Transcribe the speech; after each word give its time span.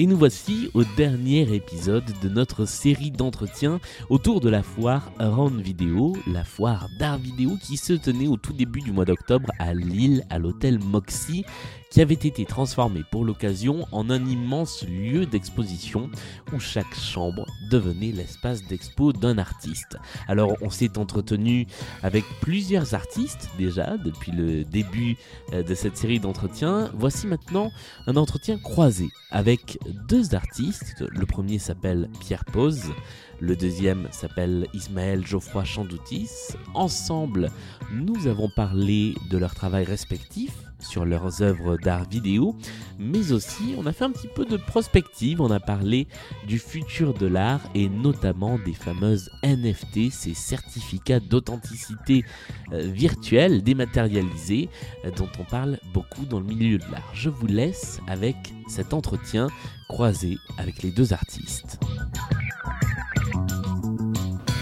Et 0.00 0.06
nous 0.06 0.16
voici 0.16 0.70
au 0.74 0.84
dernier 0.96 1.52
épisode 1.52 2.04
de 2.22 2.28
notre 2.28 2.66
série 2.66 3.10
d'entretiens 3.10 3.80
autour 4.10 4.40
de 4.40 4.48
la 4.48 4.62
foire 4.62 5.10
Round 5.18 5.60
Vidéo, 5.60 6.16
la 6.28 6.44
foire 6.44 6.88
d'art 7.00 7.18
vidéo 7.18 7.56
qui 7.60 7.76
se 7.76 7.94
tenait 7.94 8.28
au 8.28 8.36
tout 8.36 8.52
début 8.52 8.80
du 8.80 8.92
mois 8.92 9.04
d'octobre 9.04 9.50
à 9.58 9.74
Lille, 9.74 10.24
à 10.30 10.38
l'hôtel 10.38 10.78
Moxie, 10.78 11.44
qui 11.90 12.00
avait 12.00 12.14
été 12.14 12.44
transformé 12.44 13.02
pour 13.10 13.24
l'occasion 13.24 13.86
en 13.92 14.10
un 14.10 14.24
immense 14.24 14.84
lieu 14.86 15.26
d'exposition 15.26 16.10
où 16.52 16.60
chaque 16.60 16.94
chambre 16.94 17.46
devenait 17.70 18.12
l'espace 18.12 18.62
d'expo 18.66 19.12
d'un 19.12 19.38
artiste. 19.38 19.96
Alors 20.26 20.54
on 20.60 20.70
s'est 20.70 20.98
entretenu 20.98 21.66
avec 22.02 22.24
plusieurs 22.40 22.94
artistes 22.94 23.50
déjà 23.58 23.96
depuis 23.96 24.32
le 24.32 24.64
début 24.64 25.16
euh, 25.52 25.62
de 25.62 25.74
cette 25.74 25.96
série 25.96 26.20
d'entretiens. 26.20 26.90
Voici 26.94 27.26
maintenant 27.26 27.72
un 28.06 28.16
entretien 28.16 28.58
croisé 28.58 29.08
avec 29.30 29.78
deux 30.08 30.34
artistes. 30.34 31.04
Le 31.08 31.26
premier 31.26 31.58
s'appelle 31.58 32.08
Pierre 32.20 32.44
Pose. 32.44 32.92
Le 33.40 33.54
deuxième 33.54 34.08
s'appelle 34.10 34.66
Ismaël 34.74 35.24
Geoffroy 35.24 35.64
Chandoutis. 35.64 36.28
Ensemble, 36.74 37.50
nous 37.92 38.26
avons 38.26 38.48
parlé 38.48 39.14
de 39.30 39.38
leur 39.38 39.54
travail 39.54 39.84
respectif 39.84 40.52
sur 40.80 41.04
leurs 41.04 41.42
œuvres 41.42 41.76
d'art 41.76 42.08
vidéo, 42.08 42.56
mais 42.98 43.32
aussi 43.32 43.74
on 43.76 43.86
a 43.86 43.92
fait 43.92 44.04
un 44.04 44.10
petit 44.10 44.28
peu 44.28 44.44
de 44.44 44.56
prospective, 44.56 45.40
on 45.40 45.50
a 45.50 45.60
parlé 45.60 46.06
du 46.46 46.58
futur 46.58 47.14
de 47.14 47.26
l'art 47.26 47.60
et 47.74 47.88
notamment 47.88 48.58
des 48.58 48.72
fameuses 48.72 49.30
NFT, 49.44 50.10
ces 50.10 50.34
certificats 50.34 51.20
d'authenticité 51.20 52.24
euh, 52.72 52.82
virtuelle 52.92 53.62
dématérialisés 53.62 54.68
euh, 55.04 55.10
dont 55.12 55.28
on 55.38 55.44
parle 55.44 55.78
beaucoup 55.92 56.24
dans 56.24 56.40
le 56.40 56.46
milieu 56.46 56.78
de 56.78 56.90
l'art. 56.90 57.10
Je 57.12 57.30
vous 57.30 57.46
laisse 57.46 58.00
avec 58.06 58.36
cet 58.68 58.94
entretien 58.94 59.48
croisé 59.88 60.38
avec 60.58 60.82
les 60.82 60.90
deux 60.90 61.12
artistes. 61.12 61.78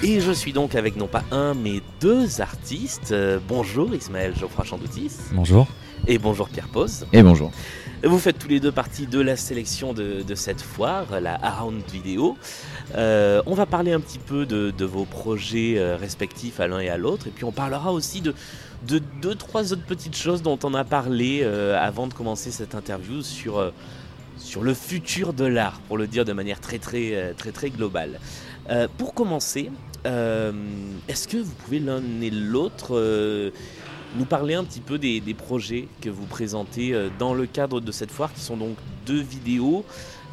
Et 0.08 0.20
je 0.20 0.30
suis 0.30 0.52
donc 0.52 0.76
avec 0.76 0.94
non 0.94 1.08
pas 1.08 1.24
un 1.32 1.52
mais 1.54 1.82
deux 2.00 2.40
artistes. 2.40 3.10
Euh, 3.10 3.40
bonjour 3.48 3.92
Ismaël 3.92 4.36
Geoffroy 4.36 4.64
Chandoutis. 4.64 5.10
Bonjour. 5.32 5.66
Et 6.06 6.18
bonjour 6.18 6.48
Pierre 6.48 6.68
Pose. 6.68 7.08
Et 7.12 7.24
bonjour. 7.24 7.50
Vous 8.04 8.18
faites 8.20 8.38
tous 8.38 8.46
les 8.46 8.60
deux 8.60 8.70
partie 8.70 9.08
de 9.08 9.18
la 9.18 9.36
sélection 9.36 9.94
de, 9.94 10.22
de 10.22 10.34
cette 10.36 10.60
foire, 10.60 11.20
la 11.20 11.34
Around 11.44 11.82
Vidéo. 11.90 12.36
Euh, 12.94 13.42
on 13.46 13.54
va 13.54 13.66
parler 13.66 13.92
un 13.92 13.98
petit 13.98 14.20
peu 14.20 14.46
de, 14.46 14.70
de 14.70 14.84
vos 14.84 15.06
projets 15.06 15.74
euh, 15.76 15.96
respectifs 15.96 16.60
à 16.60 16.68
l'un 16.68 16.78
et 16.78 16.88
à 16.88 16.98
l'autre. 16.98 17.26
Et 17.26 17.30
puis 17.30 17.42
on 17.42 17.50
parlera 17.50 17.92
aussi 17.92 18.20
de, 18.20 18.32
de 18.86 19.02
deux, 19.20 19.34
trois 19.34 19.72
autres 19.72 19.86
petites 19.86 20.16
choses 20.16 20.40
dont 20.40 20.60
on 20.62 20.74
a 20.74 20.84
parlé 20.84 21.40
euh, 21.42 21.76
avant 21.82 22.06
de 22.06 22.14
commencer 22.14 22.52
cette 22.52 22.76
interview 22.76 23.22
sur, 23.22 23.72
sur 24.38 24.62
le 24.62 24.72
futur 24.72 25.32
de 25.32 25.46
l'art, 25.46 25.80
pour 25.88 25.98
le 25.98 26.06
dire 26.06 26.24
de 26.24 26.32
manière 26.32 26.60
très 26.60 26.78
très 26.78 27.34
très 27.36 27.50
très 27.50 27.70
globale. 27.70 28.20
Euh, 28.68 28.88
pour 28.98 29.14
commencer, 29.14 29.70
euh, 30.06 30.52
est-ce 31.08 31.26
que 31.26 31.36
vous 31.36 31.52
pouvez 31.52 31.80
l'un 31.80 32.02
et 32.22 32.30
l'autre 32.30 32.96
euh, 32.96 33.50
nous 34.16 34.24
parler 34.24 34.54
un 34.54 34.62
petit 34.62 34.80
peu 34.80 34.98
des, 34.98 35.20
projets 35.34 35.88
que 36.00 36.08
vous 36.08 36.26
présentez 36.26 36.94
euh, 36.94 37.08
dans 37.18 37.34
le 37.34 37.46
cadre 37.46 37.80
de 37.80 37.92
cette 37.92 38.12
foire, 38.12 38.32
qui 38.32 38.40
sont 38.40 38.56
donc 38.56 38.76
deux 39.04 39.20
vidéos. 39.20 39.84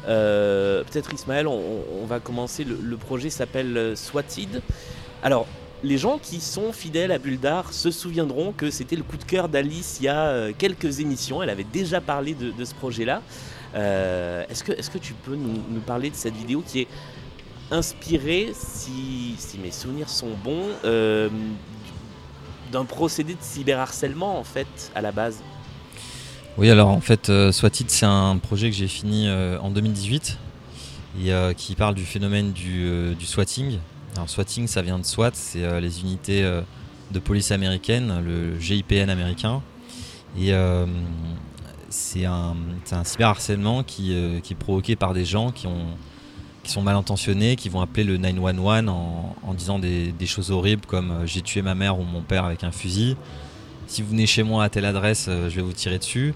Peut-être 0.06 1.14
Ismaël, 1.14 1.48
on, 1.48 2.04
va 2.06 2.20
commencer. 2.20 2.64
Le, 2.64 2.96
projet 2.96 3.30
s'appelle 3.30 3.96
Swatid. 3.96 4.60
Alors, 5.22 5.46
les 5.82 5.96
gens 5.96 6.18
qui 6.18 6.40
sont 6.40 6.72
fidèles 6.72 7.10
à 7.10 7.18
Bulle 7.18 7.40
d'Art 7.40 7.72
se 7.72 7.90
souviendront 7.90 8.52
que 8.52 8.70
c'était 8.70 8.96
le 8.96 9.02
coup 9.02 9.16
de 9.16 9.24
cœur 9.24 9.48
d'Alice 9.48 9.96
il 10.00 10.04
y 10.04 10.08
a 10.08 10.52
quelques 10.52 11.00
émissions. 11.00 11.42
Elle 11.42 11.48
avait 11.48 11.64
déjà 11.64 12.02
parlé 12.02 12.34
de, 12.34 12.64
ce 12.64 12.74
projet-là. 12.74 13.22
Est-ce 13.74 14.62
que, 14.62 14.72
est 14.72 14.92
que 14.92 14.98
tu 14.98 15.14
peux 15.14 15.36
nous 15.36 15.80
parler 15.86 16.10
de 16.10 16.16
cette 16.16 16.34
vidéo 16.34 16.62
qui 16.66 16.82
est 16.82 16.88
inspirée, 17.70 18.52
si, 18.54 19.36
mes 19.62 19.70
souvenirs 19.70 20.08
sont 20.08 20.30
bons, 20.42 20.68
euh, 20.84 21.28
d'un 22.74 22.84
procédé 22.84 23.34
de 23.34 23.40
cyberharcèlement 23.40 24.38
en 24.38 24.44
fait 24.44 24.90
à 24.94 25.00
la 25.00 25.12
base 25.12 25.42
Oui, 26.58 26.70
alors 26.70 26.88
en 26.88 27.00
fait, 27.00 27.28
euh, 27.28 27.52
c'est 27.52 28.06
un 28.06 28.36
projet 28.38 28.68
que 28.70 28.76
j'ai 28.76 28.88
fini 28.88 29.28
euh, 29.28 29.58
en 29.60 29.70
2018 29.70 30.38
et 31.22 31.32
euh, 31.32 31.52
qui 31.52 31.76
parle 31.76 31.94
du 31.94 32.04
phénomène 32.04 32.52
du, 32.52 33.14
swatting. 33.24 33.78
Alors, 34.16 34.28
swatting, 34.28 34.66
ça 34.66 34.82
vient 34.82 34.98
de 34.98 35.04
SWAT, 35.04 35.30
c'est 35.34 35.80
les 35.80 36.00
unités 36.00 36.42
de 37.10 37.18
police 37.18 37.50
américaines, 37.52 38.20
le 38.24 38.58
GIPN 38.58 39.08
américain. 39.08 39.62
Et 40.38 40.52
c'est 41.88 42.24
un, 42.24 42.56
un 42.92 43.04
cyberharcèlement 43.04 43.82
qui 43.82 44.12
est 44.12 44.58
provoqué 44.58 44.94
par 44.94 45.14
des 45.14 45.24
gens 45.24 45.50
qui, 45.50 45.66
ont, 45.66 45.96
qui 46.64 46.72
sont 46.72 46.82
mal 46.82 46.96
intentionnés, 46.96 47.54
qui 47.54 47.68
vont 47.68 47.80
appeler 47.80 48.02
le 48.02 48.16
911 48.16 48.88
en, 48.88 49.36
en 49.46 49.54
disant 49.54 49.78
des, 49.78 50.12
choses 50.26 50.50
horribles 50.50 50.86
comme 50.86 51.10
euh, 51.10 51.26
j'ai 51.26 51.42
tué 51.42 51.62
ma 51.62 51.74
mère 51.74 51.98
ou 51.98 52.02
mon 52.02 52.22
père 52.22 52.44
avec 52.44 52.64
un 52.64 52.72
fusil. 52.72 53.16
Si 53.86 54.02
vous 54.02 54.08
venez 54.08 54.26
chez 54.26 54.42
moi 54.42 54.64
à 54.64 54.68
telle 54.70 54.86
adresse, 54.86 55.26
euh, 55.28 55.50
je 55.50 55.56
vais 55.56 55.62
vous 55.62 55.74
tirer 55.74 55.98
dessus. 55.98 56.34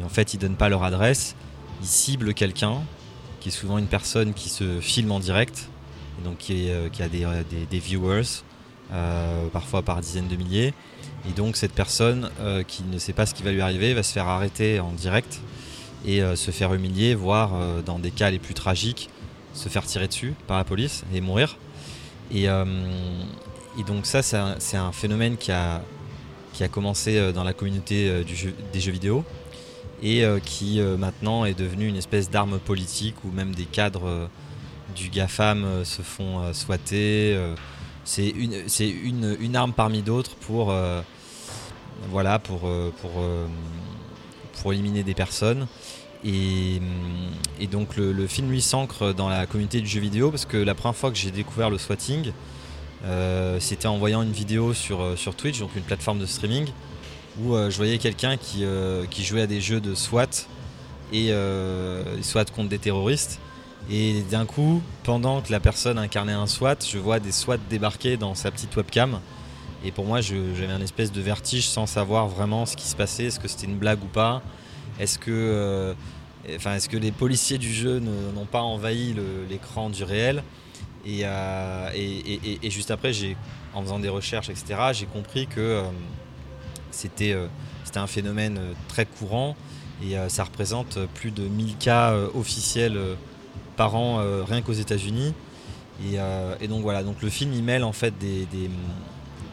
Et 0.00 0.04
en 0.04 0.08
fait, 0.08 0.34
ils 0.34 0.38
donnent 0.38 0.56
pas 0.56 0.68
leur 0.68 0.82
adresse. 0.82 1.36
Ils 1.82 1.86
ciblent 1.86 2.34
quelqu'un, 2.34 2.78
qui 3.40 3.50
est 3.50 3.52
souvent 3.52 3.78
une 3.78 3.86
personne 3.86 4.32
qui 4.32 4.48
se 4.48 4.80
filme 4.80 5.12
en 5.12 5.20
direct, 5.20 5.68
donc 6.24 6.38
euh, 6.50 6.88
qui 6.88 7.02
a 7.02 7.08
des, 7.08 7.78
viewers, 7.78 8.42
parfois 9.52 9.82
par 9.82 10.00
dizaines 10.00 10.28
de 10.28 10.36
milliers. 10.36 10.74
Et 11.28 11.32
donc 11.32 11.56
cette 11.56 11.72
personne 11.72 12.30
qui 12.68 12.84
ne 12.84 12.98
sait 12.98 13.12
pas 13.12 13.26
ce 13.26 13.34
qui 13.34 13.42
va 13.42 13.50
lui 13.50 13.60
arriver 13.60 13.94
va 13.94 14.02
se 14.02 14.12
faire 14.12 14.28
arrêter 14.28 14.80
en 14.80 14.92
direct 14.92 15.40
et 16.06 16.22
se 16.36 16.50
faire 16.52 16.72
humilier, 16.72 17.14
voire 17.14 17.50
dans 17.84 17.98
des 17.98 18.12
cas 18.12 18.30
les 18.30 18.38
plus 18.38 18.54
tragiques, 18.54 19.10
se 19.56 19.68
faire 19.68 19.84
tirer 19.84 20.06
dessus 20.06 20.34
par 20.46 20.58
la 20.58 20.64
police 20.64 21.02
et 21.12 21.20
mourir. 21.20 21.56
Et, 22.30 22.48
euh, 22.48 22.64
donc 23.86 24.06
ça, 24.06 24.22
c'est 24.22 24.76
un, 24.76 24.92
phénomène 24.92 25.36
qui 25.36 25.52
a, 25.52 25.82
commencé 26.70 27.18
euh, 27.18 27.32
dans 27.32 27.44
la 27.44 27.52
communauté 27.52 28.08
euh, 28.08 28.22
des 28.72 28.80
jeux 28.80 28.92
vidéo 28.92 29.24
et 30.02 30.24
qui 30.44 30.78
maintenant 30.98 31.46
est 31.46 31.58
devenu 31.58 31.88
une 31.88 31.96
espèce 31.96 32.28
d'arme 32.28 32.58
politique 32.58 33.14
où 33.24 33.30
même 33.30 33.54
des 33.54 33.64
cadres 33.64 34.28
du 34.94 35.08
GAFAM 35.08 35.86
se 35.86 36.02
font 36.02 36.52
swatter. 36.52 37.34
c'est 38.04 38.28
une, 38.28 39.56
arme 39.56 39.72
parmi 39.72 40.02
d'autres 40.02 40.34
pour, 40.36 40.74
voilà, 42.10 42.38
pour 42.38 42.68
éliminer 44.70 45.02
des 45.02 45.14
personnes. 45.14 45.66
Et, 46.24 46.78
hum, 46.78 47.30
et 47.60 47.66
donc 47.66 47.96
le, 47.96 48.26
film 48.26 48.50
lui 48.50 48.62
s'ancre 48.62 49.12
dans 49.12 49.28
la 49.28 49.46
communauté 49.46 49.80
du 49.80 49.86
jeu 49.86 50.00
vidéo 50.00 50.30
parce 50.30 50.46
que 50.46 50.56
la 50.56 50.74
première 50.74 50.96
fois 50.96 51.10
que 51.10 51.16
j'ai 51.16 51.30
découvert 51.30 51.70
le 51.70 51.78
swatting, 51.78 52.32
euh, 53.04 53.58
c'était 53.60 53.88
en 53.88 53.98
voyant 53.98 54.22
une 54.22 54.32
vidéo 54.32 54.74
sur, 54.74 55.00
euh, 55.00 55.16
sur 55.16 55.34
Twitch, 55.34 55.60
donc 55.60 55.70
une 55.76 55.82
plateforme 55.82 56.18
de 56.18 56.26
streaming, 56.26 56.66
où 57.40 57.54
euh, 57.54 57.70
je 57.70 57.76
voyais 57.76 57.98
quelqu'un 57.98 58.36
qui, 58.36 58.64
qui 59.10 59.24
jouait 59.24 59.42
à 59.42 59.46
des 59.46 59.60
jeux 59.60 59.80
de 59.80 59.94
SWAT 59.94 60.46
et 61.12 61.32
SWAT 62.22 62.46
contre 62.46 62.68
des 62.68 62.78
terroristes. 62.78 63.38
Et 63.88 64.22
d'un 64.30 64.46
coup, 64.46 64.82
pendant 65.04 65.40
que 65.40 65.52
la 65.52 65.60
personne 65.60 65.98
incarnait 65.98 66.32
un 66.32 66.48
SWAT, 66.48 66.78
je 66.90 66.98
vois 66.98 67.20
des 67.20 67.30
SWAT 67.30 67.58
débarquer 67.70 68.16
dans 68.16 68.34
sa 68.34 68.50
petite 68.50 68.74
webcam. 68.74 69.20
Et 69.84 69.92
pour 69.92 70.04
moi, 70.04 70.20
j'avais 70.20 70.72
un 70.72 70.80
espèce 70.80 71.12
de 71.12 71.20
vertige 71.20 71.68
sans 71.68 71.86
savoir 71.86 72.26
vraiment 72.26 72.66
ce 72.66 72.76
qui 72.76 72.88
se 72.88 72.96
passait, 72.96 73.26
est-ce 73.26 73.38
que 73.38 73.46
c'était 73.46 73.66
une 73.66 73.76
blague 73.76 74.02
ou 74.02 74.08
pas. 74.08 74.42
Est-ce 74.98 75.18
que, 75.18 75.30
euh, 75.30 75.94
est-ce 76.46 76.88
que 76.88 76.96
les 76.96 77.12
policiers 77.12 77.58
du 77.58 77.72
jeu 77.72 77.98
n'ont 78.00 78.46
pas 78.46 78.62
envahi 78.62 79.14
l'écran 79.48 79.90
du 79.90 80.04
réel 80.04 80.42
et, 81.04 81.20
euh, 81.24 81.90
juste 82.64 82.90
après, 82.90 83.12
en 83.74 83.82
faisant 83.82 84.00
des 84.00 84.08
recherches, 84.08 84.48
etc., 84.48 84.74
j'ai 84.92 85.06
compris 85.06 85.46
que 85.46 85.60
euh, 85.60 85.82
c'était, 86.90 87.36
un 87.94 88.06
phénomène 88.06 88.60
très 88.88 89.06
courant 89.06 89.56
et 90.02 90.16
ça 90.28 90.44
représente 90.44 90.98
plus 91.14 91.30
de 91.30 91.44
1000 91.48 91.76
cas 91.76 92.14
officiels 92.34 92.98
par 93.74 93.94
an 93.94 94.20
rien 94.44 94.60
qu'aux 94.60 94.74
États-Unis. 94.74 95.32
Et, 96.04 96.68
donc 96.68 96.82
voilà, 96.82 97.02
donc 97.02 97.22
le 97.22 97.30
film 97.30 97.54
il 97.54 97.62
mêle 97.62 97.84
en 97.84 97.94
fait 97.94 98.12
des, 98.18 98.46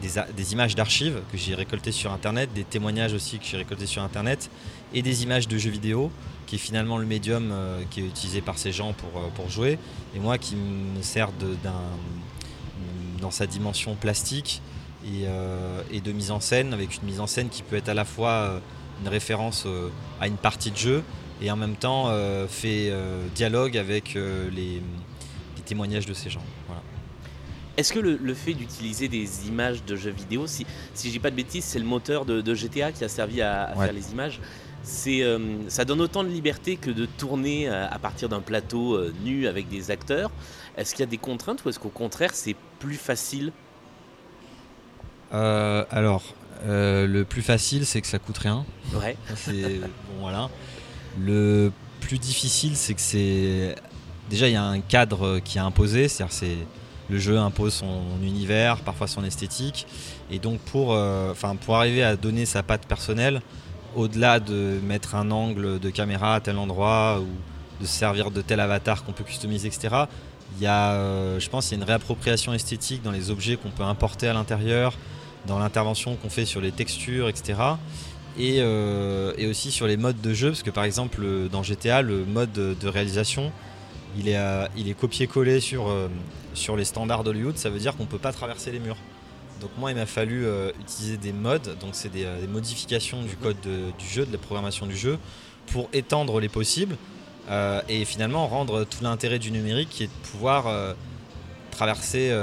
des, 0.02 0.52
images 0.52 0.74
d'archives 0.74 1.20
que 1.32 1.38
j'ai 1.38 1.54
récoltées 1.54 1.92
sur 1.92 2.12
Internet, 2.12 2.50
des 2.54 2.64
témoignages 2.64 3.12
aussi 3.12 3.38
que 3.38 3.44
j'ai 3.44 3.56
récoltés 3.56 3.86
sur 3.86 4.02
Internet, 4.02 4.50
et 4.92 5.02
des 5.02 5.22
images 5.22 5.48
de 5.48 5.58
jeux 5.58 5.70
vidéo, 5.70 6.10
qui 6.46 6.56
est 6.56 6.58
finalement 6.58 6.98
le 6.98 7.06
médium 7.06 7.54
qui 7.90 8.00
est 8.00 8.06
utilisé 8.06 8.40
par 8.40 8.58
ces 8.58 8.72
gens 8.72 8.92
pour, 8.92 9.22
pour 9.30 9.48
jouer, 9.48 9.78
et 10.14 10.18
moi 10.18 10.38
qui 10.38 10.56
me 10.56 11.02
sert 11.02 11.30
dans 13.20 13.30
sa 13.30 13.46
dimension 13.46 13.94
plastique 13.94 14.60
et, 15.06 16.00
de 16.00 16.12
mise 16.12 16.30
en 16.30 16.40
scène, 16.40 16.72
avec 16.72 16.96
une 16.96 17.06
mise 17.06 17.20
en 17.20 17.26
scène 17.26 17.48
qui 17.48 17.62
peut 17.62 17.76
être 17.76 17.88
à 17.88 17.94
la 17.94 18.04
fois 18.04 18.60
une 19.02 19.08
référence 19.08 19.66
à 20.20 20.28
une 20.28 20.36
partie 20.36 20.70
de 20.70 20.76
jeu, 20.76 21.02
et 21.40 21.50
en 21.50 21.56
même 21.56 21.76
temps 21.76 22.12
fait 22.48 22.92
dialogue 23.34 23.76
avec 23.76 24.14
les 24.14 24.82
témoignages 25.64 26.06
de 26.06 26.14
ces 26.14 26.30
gens. 26.30 26.44
Est-ce 27.76 27.92
que 27.92 27.98
le, 27.98 28.34
fait 28.34 28.54
d'utiliser 28.54 29.08
des 29.08 29.48
images 29.48 29.84
de 29.84 29.96
jeux 29.96 30.10
vidéo, 30.10 30.46
si, 30.46 30.64
si 30.94 31.08
je 31.08 31.12
dis 31.12 31.18
pas 31.18 31.30
de 31.30 31.36
bêtises, 31.36 31.64
c'est 31.64 31.80
le 31.80 31.84
moteur 31.84 32.24
de, 32.24 32.54
GTA 32.54 32.92
qui 32.92 33.02
a 33.02 33.08
servi 33.08 33.42
à, 33.42 33.74
faire 33.76 33.92
les 33.92 34.12
images, 34.12 34.40
c'est, 34.84 35.22
euh, 35.22 35.38
ça 35.68 35.84
donne 35.84 36.00
autant 36.00 36.22
de 36.22 36.28
liberté 36.28 36.76
que 36.76 36.90
de 36.90 37.06
tourner 37.06 37.68
euh, 37.68 37.88
à, 37.88 37.98
partir 37.98 38.28
d'un 38.28 38.40
plateau 38.40 38.94
euh, 38.94 39.12
nu 39.24 39.48
avec 39.48 39.68
des 39.68 39.90
acteurs? 39.90 40.30
Est-ce 40.76 40.94
qu'il 40.94 41.00
y 41.00 41.08
a 41.08 41.10
des 41.10 41.18
contraintes 41.18 41.64
ou 41.64 41.68
est-ce 41.68 41.78
qu'au 41.78 41.88
contraire 41.88 42.30
c'est 42.34 42.56
plus 42.78 42.96
facile? 42.96 43.52
Alors, 45.32 46.22
le 46.64 47.22
plus 47.24 47.42
facile 47.42 47.86
c'est 47.86 48.00
que 48.00 48.06
ça 48.06 48.20
coûte 48.20 48.38
rien. 48.38 48.64
Ouais. 48.94 49.16
bon, 49.48 50.20
voilà. 50.20 50.48
Le 51.20 51.72
plus 52.00 52.18
difficile 52.18 52.76
c'est 52.76 52.94
que 52.94 53.00
c'est 53.00 53.74
déjà 54.30 54.48
il 54.48 54.52
y 54.52 54.56
a 54.56 54.62
un 54.62 54.80
cadre 54.80 55.40
qui 55.40 55.58
est 55.58 55.62
imposé, 55.62 56.06
c'est-à-dire 56.06 56.32
c'est 56.32 56.56
le 57.10 57.18
jeu 57.18 57.38
impose 57.38 57.74
son 57.74 58.02
univers, 58.22 58.78
parfois 58.78 59.06
son 59.06 59.24
esthétique, 59.24 59.86
et 60.30 60.38
donc 60.38 60.58
pour, 60.60 60.92
euh, 60.92 61.34
pour 61.64 61.76
arriver 61.76 62.02
à 62.02 62.16
donner 62.16 62.46
sa 62.46 62.62
patte 62.62 62.86
personnelle, 62.86 63.42
au-delà 63.94 64.40
de 64.40 64.80
mettre 64.82 65.14
un 65.14 65.30
angle 65.30 65.78
de 65.78 65.90
caméra 65.90 66.36
à 66.36 66.40
tel 66.40 66.56
endroit 66.56 67.20
ou 67.20 67.28
de 67.80 67.86
se 67.86 67.92
servir 67.92 68.30
de 68.30 68.40
tel 68.40 68.60
avatar 68.60 69.04
qu'on 69.04 69.12
peut 69.12 69.24
customiser, 69.24 69.68
etc. 69.68 69.94
Il 70.56 70.62
y 70.62 70.66
a, 70.66 70.92
euh, 70.92 71.38
je 71.38 71.48
pense, 71.48 71.70
il 71.70 71.72
y 71.72 71.74
a 71.74 71.78
une 71.78 71.84
réappropriation 71.84 72.52
esthétique 72.54 73.02
dans 73.02 73.10
les 73.10 73.30
objets 73.30 73.56
qu'on 73.56 73.70
peut 73.70 73.82
importer 73.82 74.28
à 74.28 74.32
l'intérieur, 74.32 74.94
dans 75.46 75.58
l'intervention 75.58 76.16
qu'on 76.16 76.30
fait 76.30 76.44
sur 76.44 76.60
les 76.60 76.72
textures, 76.72 77.28
etc. 77.28 77.58
Et, 78.38 78.56
euh, 78.58 79.32
et, 79.36 79.46
aussi 79.46 79.70
sur 79.70 79.86
les 79.86 79.96
modes 79.96 80.20
de 80.20 80.34
jeu, 80.34 80.48
parce 80.48 80.64
que 80.64 80.70
par 80.70 80.84
exemple 80.84 81.22
dans 81.52 81.62
GTA, 81.62 82.02
le 82.02 82.24
mode 82.24 82.52
de 82.52 82.88
réalisation, 82.88 83.52
il 84.18 84.28
est, 84.28 84.36
euh, 84.36 84.66
copié-collé 84.98 85.60
sur, 85.60 85.88
euh, 85.88 86.08
sur 86.54 86.76
les 86.76 86.84
standards 86.84 87.24
d'Hollywood, 87.24 87.56
ça 87.56 87.70
veut 87.70 87.78
dire 87.78 87.96
qu'on 87.96 88.04
ne 88.04 88.08
peut 88.08 88.18
pas 88.18 88.32
traverser 88.32 88.70
les 88.70 88.78
murs. 88.78 88.96
Donc 89.60 89.70
moi, 89.78 89.90
il 89.90 89.96
m'a 89.96 90.06
fallu 90.06 90.44
euh, 90.44 90.72
utiliser 90.80 91.16
des 91.16 91.32
modes, 91.32 91.76
donc 91.80 91.90
c'est 91.92 92.10
des, 92.10 92.26
modifications 92.48 93.22
du 93.22 93.36
code 93.36 93.56
du 93.62 94.06
jeu, 94.06 94.26
de 94.26 94.32
la 94.32 94.38
programmation 94.38 94.86
du 94.86 94.96
jeu, 94.96 95.18
pour 95.68 95.88
étendre 95.92 96.40
les 96.40 96.48
possibles 96.48 96.96
et 97.90 98.06
finalement 98.06 98.46
rendre 98.46 98.84
tout 98.84 99.02
l'intérêt 99.02 99.38
du 99.38 99.50
numérique 99.50 99.90
qui 99.90 100.04
est 100.04 100.06
de 100.06 100.28
pouvoir 100.30 100.94
traverser, 101.70 102.34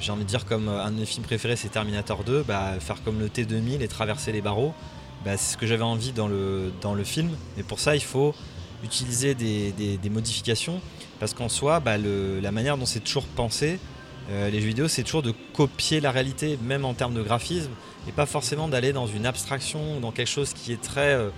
j'ai 0.00 0.10
envie 0.10 0.24
de 0.24 0.28
dire 0.28 0.46
comme 0.46 0.68
un 0.68 0.90
de 0.90 1.00
mes 1.00 1.04
films 1.04 1.24
préférés 1.24 1.56
c'est 1.56 1.68
Terminator 1.68 2.24
2, 2.24 2.42
bah, 2.42 2.72
faire 2.80 3.02
comme 3.02 3.20
le 3.20 3.28
T2000 3.28 3.82
et 3.82 3.88
traverser 3.88 4.32
les 4.32 4.40
barreaux. 4.40 4.74
Bah, 5.24 5.36
c'est 5.36 5.52
ce 5.52 5.56
que 5.56 5.66
j'avais 5.66 5.84
envie 5.84 6.12
dans 6.12 6.26
le, 6.26 7.04
film. 7.04 7.30
Et 7.58 7.62
pour 7.62 7.78
ça, 7.78 7.94
il 7.94 8.02
faut 8.02 8.34
utiliser 8.84 9.34
des, 9.34 10.10
modifications 10.10 10.80
parce 11.20 11.34
qu'en 11.34 11.48
soi, 11.48 11.80
bah, 11.80 11.96
la 11.98 12.52
manière 12.52 12.76
dont 12.76 12.86
c'est 12.86 13.00
toujours 13.00 13.26
pensé, 13.26 13.78
euh, 14.30 14.50
les 14.50 14.60
jeux 14.60 14.68
vidéo, 14.68 14.88
c'est 14.88 15.02
toujours 15.02 15.22
de 15.22 15.32
copier 15.52 16.00
la 16.00 16.10
réalité, 16.10 16.58
même 16.62 16.84
en 16.84 16.94
termes 16.94 17.14
de 17.14 17.22
graphisme, 17.22 17.70
et 18.08 18.12
pas 18.12 18.26
forcément 18.26 18.68
d'aller 18.68 18.92
dans 18.92 19.06
une 19.06 19.26
abstraction 19.26 19.96
ou 19.96 20.00
dans 20.00 20.12
quelque 20.12 20.28
chose 20.28 20.52
qui 20.52 20.72
est 20.72 20.80
très, 20.80 21.14
euh, 21.14 21.30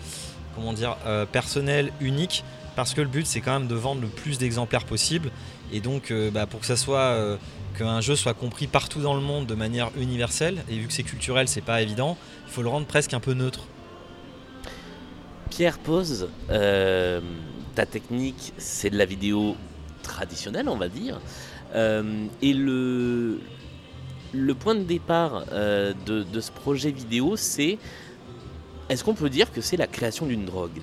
comment 0.54 0.72
dire, 0.72 0.96
euh, 1.06 1.26
personnel, 1.26 1.92
unique, 2.00 2.44
parce 2.76 2.94
que 2.94 3.00
le 3.00 3.08
but, 3.08 3.26
c'est 3.26 3.40
quand 3.40 3.52
même 3.52 3.68
de 3.68 3.74
vendre 3.74 4.00
le 4.00 4.08
plus 4.08 4.38
d'exemplaires 4.38 4.84
possible, 4.84 5.30
et 5.72 5.80
donc 5.80 6.12
bah, 6.32 6.46
pour 6.46 6.60
que 6.60 6.66
ça 6.66 6.76
soit 6.76 7.38
qu'un 7.78 8.00
jeu 8.00 8.16
soit 8.16 8.34
compris 8.34 8.66
partout 8.66 9.00
dans 9.00 9.14
le 9.14 9.20
monde 9.20 9.46
de 9.46 9.54
manière 9.54 9.90
universelle, 9.96 10.64
et 10.68 10.76
vu 10.76 10.88
que 10.88 10.92
c'est 10.92 11.04
culturel, 11.04 11.46
c'est 11.46 11.60
pas 11.60 11.82
évident, 11.82 12.18
il 12.46 12.52
faut 12.52 12.62
le 12.62 12.68
rendre 12.68 12.86
presque 12.86 13.14
un 13.14 13.20
peu 13.20 13.32
neutre. 13.32 13.60
Pierre 15.54 15.78
pose, 15.78 16.28
euh, 16.50 17.20
ta 17.76 17.86
technique, 17.86 18.52
c'est 18.58 18.90
de 18.90 18.98
la 18.98 19.04
vidéo 19.04 19.54
traditionnelle, 20.02 20.68
on 20.68 20.76
va 20.76 20.88
dire. 20.88 21.20
Euh, 21.76 22.26
et 22.42 22.52
le, 22.52 23.38
le 24.32 24.54
point 24.54 24.74
de 24.74 24.82
départ 24.82 25.44
euh, 25.52 25.92
de, 26.06 26.40
ce 26.40 26.50
projet 26.50 26.90
vidéo, 26.90 27.36
c'est. 27.36 27.78
Est-ce 28.88 29.04
qu'on 29.04 29.14
peut 29.14 29.30
dire 29.30 29.52
que 29.52 29.60
c'est 29.60 29.76
la 29.76 29.86
création 29.86 30.26
d'une 30.26 30.44
drogue? 30.44 30.82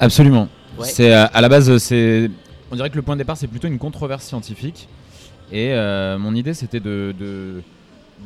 Absolument. 0.00 0.48
C'est 0.80 1.12
à 1.12 1.40
la 1.40 1.48
base, 1.48 1.78
c'est. 1.78 2.32
On 2.72 2.74
dirait 2.74 2.90
que 2.90 2.96
le 2.96 3.02
point 3.02 3.14
de 3.14 3.20
départ, 3.20 3.36
c'est 3.36 3.46
plutôt 3.46 3.68
une 3.68 3.78
controverse 3.78 4.24
scientifique. 4.26 4.88
Et 5.52 5.72
mon 6.18 6.34
idée, 6.34 6.54
c'était 6.54 6.80
de 6.80 7.14
de 7.16 7.62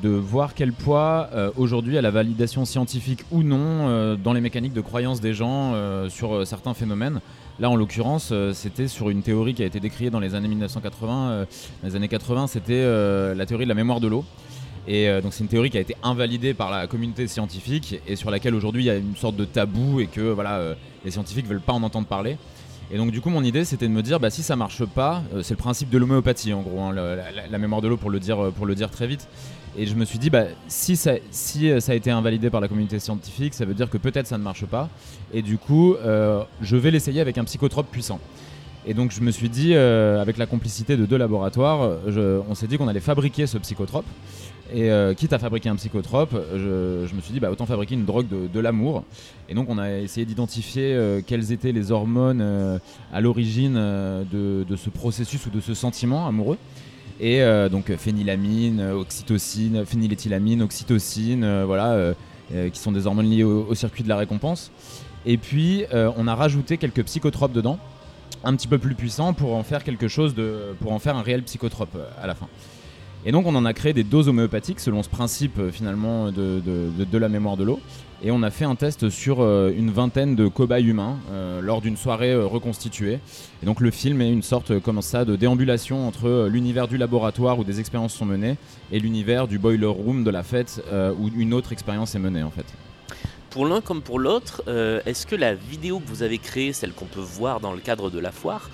voir 0.05 0.55
quel 0.55 0.73
poids 0.73 1.29
euh, 1.35 1.51
aujourd'hui 1.57 1.99
à 1.99 2.03
la 2.03 2.11
validation 2.11 2.65
scientifique 2.65 3.25
ou 3.31 3.43
non 3.43 3.59
euh, 3.89 4.17
dans 4.17 4.33
les 4.33 4.41
mécaniques 4.41 4.73
de 4.73 4.81
croyance 4.81 5.21
des 5.21 5.35
gens 5.35 5.73
euh, 5.75 6.09
sur 6.09 6.47
certains 6.47 6.75
phénomènes. 6.75 7.21
Là, 7.59 7.71
en 7.71 7.77
l'occurrence, 7.77 8.35
c'était 8.53 8.87
sur 8.87 9.09
une 9.09 9.23
théorie 9.23 9.55
qui 9.55 9.63
a 9.63 9.67
été 9.67 9.81
décrite 9.81 10.11
dans 10.11 10.21
les 10.21 10.35
années 10.35 10.49
1980. 10.49 11.47
dans 11.83 11.89
les 11.89 11.97
années 11.97 12.09
80, 12.09 12.49
c'était 12.49 12.85
la 13.35 13.47
théorie 13.47 13.65
de 13.65 13.71
la 13.71 13.75
mémoire 13.75 13.99
de 13.99 14.09
l'eau. 14.09 14.27
Et 14.87 15.09
donc, 15.23 15.33
c'est 15.33 15.43
une 15.43 15.49
théorie 15.49 15.71
qui 15.71 15.79
a 15.79 15.81
été 15.81 15.97
invalidée 16.03 16.53
par 16.53 16.71
la 16.71 16.87
communauté 16.87 17.27
scientifique 17.27 17.99
et 18.07 18.15
sur 18.15 18.31
laquelle 18.31 18.55
aujourd'hui 18.55 18.83
il 18.83 18.87
y 18.89 18.91
a 18.91 18.97
une 18.97 19.17
sorte 19.17 19.37
de 19.37 19.47
tabou 19.47 20.01
et 20.01 20.07
que 20.07 20.21
voilà, 20.21 20.75
les 21.03 21.11
scientifiques 21.11 21.47
veulent 21.47 21.63
pas 21.63 21.73
en 21.73 21.83
entendre 21.83 22.07
parler. 22.07 22.37
Et 22.91 22.99
donc 22.99 23.11
du 23.11 23.23
coup 23.23 23.31
mon 23.31 23.43
idée 23.43 23.65
c'était 23.65 23.89
de 23.89 23.93
me 23.93 24.03
dire 24.03 24.21
bah 24.21 24.31
si 24.31 24.43
ça 24.43 24.55
marche 24.55 24.85
pas, 24.85 25.23
c'est 25.43 25.55
le 25.55 25.59
principe 25.59 25.89
de 25.89 25.97
l'homéopathie 25.97 26.53
en 26.53 26.61
gros, 26.61 26.81
hein, 26.81 26.95
la, 26.95 27.59
mémoire 27.59 27.81
de 27.81 27.89
l'eau 27.89 27.97
pour 27.97 28.11
le 28.11 28.21
dire 28.21 28.53
pour 28.55 28.67
le 28.67 28.75
dire 28.75 28.91
très 28.91 29.07
vite. 29.07 29.29
Et 29.78 29.84
je 29.84 29.94
me 29.94 30.06
suis 30.06 30.19
dit, 30.19 30.31
bah, 30.31 30.44
si, 30.69 30.99
euh, 31.69 31.81
ça 31.81 31.93
a 31.93 31.94
été 31.94 32.11
invalidé 32.11 32.49
par 32.49 32.62
la 32.62 32.69
communauté 32.69 32.99
scientifique, 32.99 33.52
ça 33.52 33.67
veut 33.67 33.75
dire 33.75 33.90
que 33.90 33.99
peut-être 33.99 34.26
ça 34.26 34.38
ne 34.38 34.43
marche 34.43 34.64
pas. 34.64 34.88
Et 35.34 35.43
du 35.43 35.58
coup, 35.58 35.94
euh, 35.94 36.43
je 36.62 36.76
vais 36.76 36.90
l'essayer 36.90 37.20
avec 37.20 37.37
un 37.37 37.44
psychotrope 37.44 37.90
puissant. 37.90 38.19
Et 38.87 38.94
donc 38.94 39.11
je 39.11 39.20
me 39.20 39.31
suis 39.32 39.50
dit, 39.50 39.75
euh, 39.75 40.23
avec 40.23 40.38
la 40.38 40.46
complicité 40.46 40.96
de 40.96 41.05
deux 41.06 41.17
laboratoires, 41.17 41.99
on 42.49 42.55
s'est 42.55 42.69
dit 42.69 42.78
qu'on 42.78 42.88
allait 42.88 43.00
fabriquer 43.00 43.46
ce 43.46 43.58
psychotrope. 43.58 44.06
Et 44.75 44.90
quitte 45.17 45.32
à 45.32 45.38
fabriquer 45.38 45.69
un 45.69 45.76
psychotrope, 45.76 46.34
je, 46.56 47.14
me 47.14 47.20
suis 47.20 47.32
dit, 47.32 47.40
bah, 47.40 47.50
autant 47.50 47.67
fabriquer 47.67 47.94
une 47.94 48.05
drogue 48.05 48.26
de, 48.28 48.61
l'amour. 48.61 49.05
Et 49.49 49.55
donc 49.55 49.69
on 49.69 49.78
a 49.78 49.99
essayé 49.99 50.25
d'identifier 50.25 51.21
quelles 51.26 51.52
étaient 51.52 51.73
les 51.73 51.90
hormones 51.92 52.80
à 53.12 53.21
l'origine 53.21 53.75
de, 53.75 54.76
ce 54.76 54.90
processus 54.90 55.47
ou 55.47 55.50
de 55.50 55.61
ce 55.61 55.75
sentiment 55.75 56.26
amoureux. 56.26 56.59
Et 57.20 57.42
euh, 57.42 57.68
donc 57.68 57.94
phénylamine, 57.96 58.80
oxytocine, 58.80 59.87
phényléthylamine, 59.87 60.62
oxytocine, 60.62 61.44
euh, 61.44 61.64
voilà, 61.64 61.92
euh, 61.92 62.14
qui 62.70 62.78
sont 62.78 62.92
des 62.92 63.06
hormones 63.06 63.30
liées 63.30 63.44
au, 63.44 63.75
circuit 63.75 64.04
de 64.04 64.08
la 64.08 64.16
récompense. 64.16 64.70
Et 65.25 65.38
puis 65.38 65.85
on 65.92 66.28
a 66.28 66.37
rajouté 66.37 66.76
quelques 66.76 67.02
psychotropes 67.02 67.52
dedans, 67.52 67.80
un 68.44 68.54
petit 68.54 68.68
peu 68.68 68.78
plus 68.78 68.94
puissants 68.94 69.32
pour 69.32 69.56
en 69.56 69.64
faire 69.64 69.82
quelque 69.82 70.06
chose 70.06 70.37
pour 70.80 70.92
en 70.92 71.00
faire 71.00 71.16
un 71.16 71.23
réel 71.23 71.42
psychotrope 71.42 71.99
à 72.23 72.28
la 72.28 72.37
fin. 72.37 72.46
Et 73.25 73.32
donc 73.32 73.44
on 73.44 73.54
en 73.56 73.64
a 73.64 73.73
créé 73.73 73.92
des 73.92 74.04
doses 74.04 74.28
homéopathiques 74.28 74.78
selon 74.78 75.02
ce 75.02 75.08
principe 75.08 75.61
finalement 75.73 76.30
de 76.30 77.18
la 77.18 77.28
mémoire 77.28 77.56
de 77.56 77.64
l'eau. 77.64 77.80
Et 78.23 78.30
on 78.30 78.42
a 78.42 78.50
fait 78.50 78.64
un 78.64 78.76
test 78.76 79.11
sur 79.11 79.42
euh, 79.42 79.73
une 79.76 79.90
vingtaine 79.90 80.37
de 80.37 80.49
cobayes 80.49 80.87
humains 80.87 81.18
euh, 81.30 81.61
lors 81.61 81.82
d'une 81.82 81.99
soirée 81.99 82.32
euh, 82.32 82.46
reconstituée. 82.46 83.18
Et 83.62 83.66
donc 83.66 83.80
le 83.80 83.90
film 83.90 84.23
est 84.23 84.30
une 84.30 84.42
sorte 84.42 84.80
comme 84.80 85.02
ça 85.02 85.26
de 85.26 85.37
déambulation 85.37 86.08
entre 86.08 86.49
l'univers 86.50 86.88
du 86.88 86.96
laboratoire 86.96 87.58
où 87.58 87.64
des 87.64 87.78
expériences 87.78 88.14
sont 88.14 88.25
menées 88.25 88.56
et 88.90 89.00
l'univers 89.00 89.46
du 89.46 89.58
boiler 89.58 89.87
room 89.87 90.25
de 90.25 90.30
la 90.30 90.42
fête 90.42 90.82
où 91.18 91.28
une 91.37 91.52
autre 91.52 91.73
expérience 91.73 92.14
est 92.14 92.18
menée 92.18 92.42
en 92.42 92.50
fait. 92.50 92.66
Pour 93.50 93.66
l'un 93.66 93.80
comme 93.80 94.02
pour 94.02 94.18
l'autre, 94.18 94.62
est-ce 95.06 95.26
que 95.26 95.35
la 95.35 95.54
vidéo 95.54 96.00
que 96.00 96.08
vous 96.08 96.23
avez 96.23 96.38
créée, 96.38 96.73
celle 96.73 96.92
qu'on 96.92 97.06
peut 97.06 97.20
voir 97.20 97.61
dans 97.61 97.73
le 97.73 97.80
cadre 97.80 98.11
de 98.11 98.18
la 98.18 98.32
foire, 98.32 98.70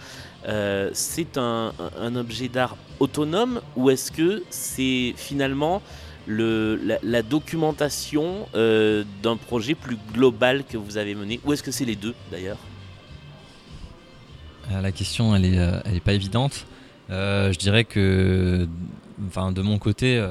c'est 0.93 1.39
un, 1.39 1.73
objet 2.17 2.49
d'art 2.49 2.77
autonome 2.99 3.61
ou 3.77 3.91
est-ce 3.91 4.11
que 4.11 4.43
c'est 4.51 5.15
finalement 5.17 5.83
la, 6.27 7.23
documentation 7.23 8.49
euh, 8.55 9.05
d'un 9.23 9.37
projet 9.37 9.75
plus 9.75 9.99
global 10.13 10.65
que 10.65 10.77
vous 10.77 10.97
avez 10.97 11.15
mené 11.15 11.41
Ou 11.45 11.53
est-ce 11.53 11.63
que 11.63 11.71
c'est 11.71 11.85
les 11.85 11.97
deux 11.97 12.15
d'ailleurs? 12.31 12.59
Euh, 14.71 14.81
La 14.81 14.93
question, 14.93 15.35
elle 15.35 15.45
est, 15.45 15.59
euh, 15.59 15.81
elle 15.85 15.97
est 15.97 16.01
pas 16.01 16.15
évidente. 16.15 16.67
je 17.09 17.57
dirais 17.59 17.85
que, 17.85 18.67
enfin, 19.27 19.53
de 19.53 19.63
mon 19.63 19.79
côté, 19.79 20.25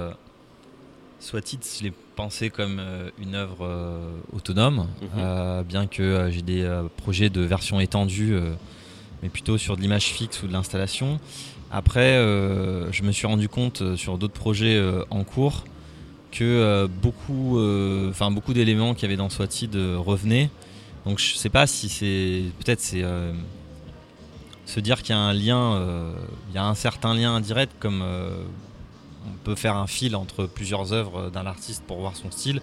soit-il, 1.20 1.60
je 1.78 1.84
l'ai 1.84 1.94
pensé 2.16 2.50
comme 2.50 2.82
une 3.20 3.36
œuvre 3.36 4.10
autonome, 4.34 4.88
mhm. 5.02 5.64
bien 5.64 5.88
que 5.88 6.30
j'ai 6.32 6.42
des 6.42 6.82
projets 6.98 7.30
de 7.30 7.42
version 7.42 7.80
étendue, 7.80 8.36
mais 9.22 9.30
plutôt 9.30 9.58
sur 9.58 9.78
de 9.78 9.82
l'image 9.82 10.06
fixe 10.06 10.42
ou 10.44 10.48
de 10.48 10.54
l'installation. 10.54 11.20
Après, 11.72 12.16
je 12.16 13.04
me 13.04 13.12
suis 13.12 13.28
rendu 13.28 13.48
compte 13.48 13.96
sur 13.96 14.18
d'autres 14.18 14.34
projets 14.34 14.82
en 15.10 15.24
cours 15.24 15.66
que 16.32 16.88
beaucoup, 17.02 17.60
enfin 18.10 18.32
beaucoup 18.32 18.54
d'éléments 18.54 18.94
qu'il 18.94 19.04
y 19.04 19.06
avait 19.06 19.18
dans 19.18 19.30
Swatid 19.30 19.76
revenaient. 19.76 20.50
Donc 21.06 21.20
je 21.20 21.36
sais 21.36 21.50
pas 21.50 21.68
si 21.68 21.90
c'est 21.90 22.44
peut-être 22.64 22.80
c'est 22.80 23.04
se 24.66 24.80
dire 24.80 25.02
qu'il 25.02 25.16
y 25.16 25.18
a 25.18 25.22
un 25.22 25.34
lien, 25.34 26.14
il 26.50 26.56
y 26.56 26.58
a 26.58 26.66
un 26.66 26.76
certain 26.76 27.14
lien 27.14 27.36
indirect 27.36 27.74
comme 27.80 28.04
on 28.04 29.38
peut 29.44 29.56
faire 29.56 29.76
un 29.76 29.88
fil 29.88 30.16
entre 30.16 30.46
plusieurs 30.46 30.94
œuvres 30.94 31.30
d'un 31.30 31.46
artiste 31.46 31.84
pour 31.86 32.00
voir 32.00 32.16
son 32.16 32.32
style. 32.32 32.62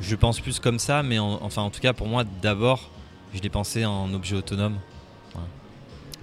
Je 0.00 0.16
pense 0.16 0.40
plus 0.40 0.58
comme 0.58 0.78
ça, 0.78 1.02
mais 1.02 1.18
enfin 1.18 1.62
en 1.62 1.70
tout 1.70 1.80
cas 1.80 1.92
pour 1.92 2.08
moi 2.08 2.24
d'abord 2.40 2.90
je 3.34 3.40
l'ai 3.40 3.50
pensé 3.50 3.84
en 3.84 4.12
objet 4.14 4.36
autonome. 4.36 4.76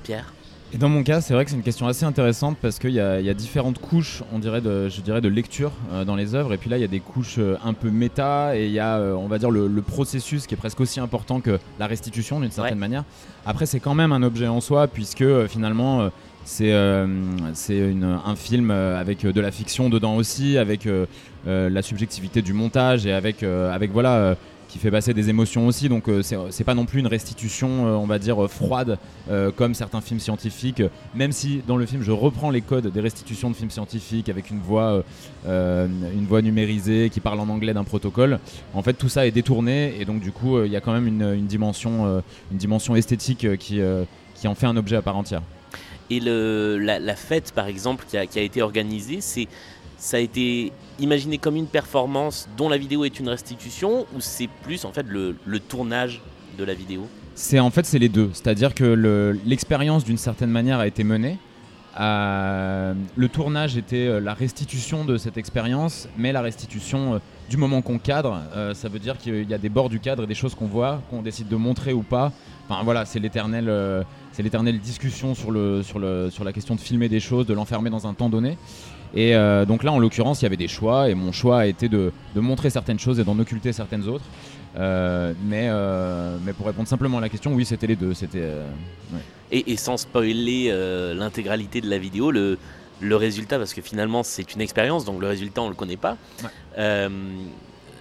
Pierre? 0.03 0.33
Et 0.71 0.77
dans 0.77 0.89
mon 0.89 1.01
cas, 1.01 1.19
c'est 1.19 1.33
vrai 1.33 1.45
que 1.45 1.49
c'est 1.49 1.57
une 1.57 1.63
question 1.63 1.87
assez 1.87 2.05
intéressante 2.05 2.55
parce 2.61 2.77
qu'il 2.77 2.91
y, 2.91 2.99
a 2.99 3.33
différentes 3.33 3.79
couches, 3.79 4.21
on 4.31 4.37
dirait 4.37 4.61
de, 4.61 4.87
je 4.87 5.01
dirais, 5.01 5.19
de 5.19 5.27
lecture 5.27 5.71
euh, 5.91 6.05
dans 6.05 6.15
les 6.15 6.35
œuvres. 6.35 6.53
Et 6.53 6.57
puis 6.57 6.69
là, 6.69 6.77
il 6.77 6.81
y 6.81 6.83
a 6.83 6.87
des 6.87 6.99
couches 6.99 7.37
euh, 7.39 7.57
un 7.65 7.73
peu 7.73 7.89
méta 7.89 8.55
et 8.55 8.67
il 8.67 8.71
y 8.71 8.79
a, 8.79 8.97
euh, 8.97 9.13
on 9.13 9.27
va 9.27 9.39
dire, 9.39 9.49
le, 9.49 9.81
processus 9.81 10.45
qui 10.45 10.53
est 10.53 10.57
presque 10.57 10.79
aussi 10.79 10.99
important 10.99 11.39
que 11.39 11.57
la 11.79 11.87
restitution 11.87 12.39
d'une 12.39 12.51
certaine 12.51 12.77
manière. 12.77 13.03
Après, 13.47 13.65
c'est 13.65 13.79
quand 13.79 13.95
même 13.95 14.11
un 14.11 14.21
objet 14.21 14.47
en 14.47 14.61
soi 14.61 14.87
puisque 14.87 15.47
finalement, 15.47 16.11
c'est 16.43 16.73
un 16.73 18.35
film 18.35 18.69
avec 18.69 19.25
de 19.25 19.41
la 19.41 19.51
fiction 19.51 19.89
dedans 19.89 20.15
aussi, 20.17 20.57
avec 20.57 20.87
la 21.45 21.81
subjectivité 21.81 22.41
du 22.41 22.53
montage 22.53 23.05
et 23.05 23.13
avec, 23.13 23.41
avec 23.41 23.91
voilà 23.91 24.35
qui 24.69 24.77
fait 24.77 24.91
passer 24.91 25.13
des 25.13 25.29
émotions 25.29 25.67
aussi. 25.67 25.89
Donc 25.89 26.07
euh, 26.07 26.21
c'est 26.21 26.63
pas 26.63 26.75
non 26.75 26.85
plus 26.85 26.99
une 26.99 27.07
restitution, 27.07 27.87
euh, 27.87 27.95
on 27.95 28.05
va 28.05 28.19
dire, 28.19 28.45
euh, 28.45 28.47
froide 28.47 28.97
comme 29.55 29.73
certains 29.73 30.01
films 30.01 30.19
scientifiques. 30.19 30.81
Même 31.13 31.31
si 31.31 31.61
dans 31.67 31.77
le 31.77 31.85
film 31.85 32.01
je 32.03 32.11
reprends 32.11 32.49
les 32.49 32.61
codes 32.61 32.87
des 32.87 32.99
restitutions 32.99 33.49
de 33.49 33.55
films 33.55 33.69
scientifiques 33.69 34.29
avec 34.29 34.49
une 34.49 34.59
voix, 34.59 35.03
une 35.45 36.25
voix 36.27 36.41
numérisée 36.41 37.09
qui 37.11 37.19
parle 37.19 37.39
en 37.39 37.49
anglais 37.49 37.73
d'un 37.73 37.83
protocole. 37.83 38.39
En 38.73 38.81
fait 38.81 38.93
tout 38.93 39.09
ça 39.09 39.27
est 39.27 39.31
détourné 39.31 39.95
et 39.99 40.05
donc 40.05 40.19
du 40.21 40.31
coup 40.31 40.63
il 40.63 40.71
y 40.71 40.75
a 40.75 40.81
quand 40.81 40.93
même 40.93 41.07
une, 41.07 41.45
dimension, 41.45 42.23
une 42.51 42.57
dimension 42.57 42.95
esthétique 42.95 43.57
qui, 43.57 43.81
qui 44.35 44.47
en 44.47 44.55
fait 44.55 44.65
un 44.65 44.77
objet 44.77 44.95
à 44.95 45.01
part 45.01 45.17
entière. 45.17 45.41
Et 46.09 46.19
la, 46.19 47.15
fête, 47.15 47.51
par 47.53 47.67
exemple, 47.67 48.05
qui 48.07 48.17
a, 48.17 48.25
qui 48.25 48.39
a 48.39 48.41
été 48.41 48.61
organisée, 48.61 49.21
ça 49.21 50.17
a 50.17 50.19
été 50.19 50.71
imaginé 50.99 51.37
comme 51.37 51.55
une 51.55 51.67
performance 51.67 52.47
dont 52.57 52.69
la 52.69 52.77
vidéo 52.77 53.05
est 53.05 53.19
une 53.19 53.29
restitution 53.29 54.05
ou 54.15 54.21
c'est 54.21 54.49
plus 54.63 54.85
en 54.85 54.91
fait 54.91 55.05
le, 55.07 55.35
tournage 55.59 56.21
de 56.57 56.63
la 56.63 56.73
vidéo? 56.73 57.07
C'est 57.35 57.59
en 57.59 57.69
fait 57.69 57.85
c'est 57.85 57.99
les 57.99 58.09
deux, 58.09 58.29
c'est-à-dire 58.33 58.73
que 58.73 59.35
l'expérience 59.45 60.03
d'une 60.03 60.17
certaine 60.17 60.49
manière 60.49 60.79
a 60.79 60.87
été 60.87 61.03
menée. 61.03 61.37
Euh, 61.99 62.93
le 63.15 63.29
tournage 63.29 63.75
était 63.75 64.07
euh, 64.07 64.19
la 64.21 64.33
restitution 64.33 65.03
de 65.03 65.17
cette 65.17 65.37
expérience, 65.37 66.07
mais 66.17 66.31
la 66.31 66.41
restitution 66.41 67.15
euh, 67.15 67.19
du 67.49 67.57
moment 67.57 67.81
qu'on 67.81 67.97
cadre, 67.97 68.41
ça 68.75 68.89
veut 68.89 68.99
dire 68.99 69.17
qu'il 69.17 69.49
y 69.49 69.53
a 69.55 69.57
des 69.57 69.69
bords 69.69 69.89
du 69.89 69.99
cadre 69.99 70.23
et 70.23 70.27
des 70.27 70.35
choses 70.35 70.53
qu'on 70.53 70.67
voit, 70.67 71.01
qu'on 71.09 71.23
décide 71.23 71.47
de 71.47 71.55
montrer 71.55 71.93
ou 71.93 72.03
pas. 72.03 72.31
Enfin 72.69 72.83
voilà, 72.83 73.05
c'est 73.05 73.17
l'éternel, 73.17 74.05
c'est 74.31 74.43
l'éternelle 74.43 74.79
discussion 74.79 75.33
sur, 75.33 75.49
le, 75.49 75.81
sur, 75.81 75.97
le, 75.97 76.29
sur 76.29 76.43
la 76.43 76.53
question 76.53 76.75
de 76.75 76.79
filmer 76.79 77.09
des 77.09 77.19
choses, 77.19 77.47
de 77.47 77.55
l'enfermer 77.55 77.89
dans 77.89 78.05
un 78.05 78.13
temps 78.13 78.29
donné. 78.29 78.55
Et 79.13 79.35
euh, 79.35 79.65
donc 79.65 79.83
là, 79.83 79.91
en 79.91 79.99
l'occurrence, 79.99 80.41
il 80.41 80.45
y 80.45 80.47
avait 80.47 80.57
des 80.57 80.67
choix, 80.67 81.09
et 81.09 81.15
mon 81.15 81.31
choix 81.31 81.61
a 81.61 81.65
été 81.65 81.89
de, 81.89 82.11
montrer 82.35 82.69
certaines 82.69 82.99
choses 82.99 83.19
et 83.19 83.23
d'en 83.23 83.37
occulter 83.39 83.73
certaines 83.73 84.07
autres. 84.07 84.25
Euh, 84.77 85.33
mais, 85.43 85.67
euh, 85.69 86.37
mais 86.43 86.53
pour 86.53 86.67
répondre 86.67 86.87
simplement 86.87 87.17
à 87.17 87.21
la 87.21 87.29
question, 87.29 87.53
oui, 87.53 87.65
c'était 87.65 87.87
les 87.87 87.95
deux. 87.95 88.13
C'était, 88.13 88.49
et, 89.51 89.77
sans 89.77 89.97
spoiler 89.97 90.71
l'intégralité 91.15 91.81
de 91.81 91.89
la 91.89 91.97
vidéo, 91.97 92.31
le, 92.31 92.57
le 92.99 93.15
résultat, 93.15 93.57
parce 93.57 93.73
que 93.73 93.81
finalement 93.81 94.23
c'est 94.23 94.53
une 94.53 94.61
expérience, 94.61 95.05
donc 95.05 95.21
le 95.21 95.27
résultat 95.27 95.61
on 95.61 95.65
ne 95.65 95.69
le 95.69 95.75
connaît 95.75 95.97
pas 95.97 96.17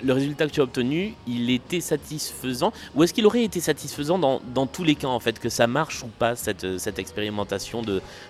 le 0.03 0.13
résultat 0.13 0.47
que 0.47 0.53
tu 0.53 0.61
as 0.61 0.65
obtenu, 0.65 1.15
il 1.27 1.51
était 1.51 1.81
satisfaisant 1.81 2.73
Ou 2.95 3.03
est-ce 3.03 3.15
qu'il 3.15 3.27
aurait 3.27 3.45
été 3.45 3.61
satisfaisant 3.61 4.19
dans, 4.19 4.41
dans, 4.55 4.67
tous 4.67 4.85
les 4.85 4.95
cas, 4.95 5.09
en 5.09 5.21
fait, 5.21 5.39
que 5.39 5.49
ça 5.49 5.67
marche 5.67 6.03
ou 6.03 6.09
pas, 6.19 6.37
cette, 6.37 6.79
cette 6.79 6.99
expérimentation 6.99 7.83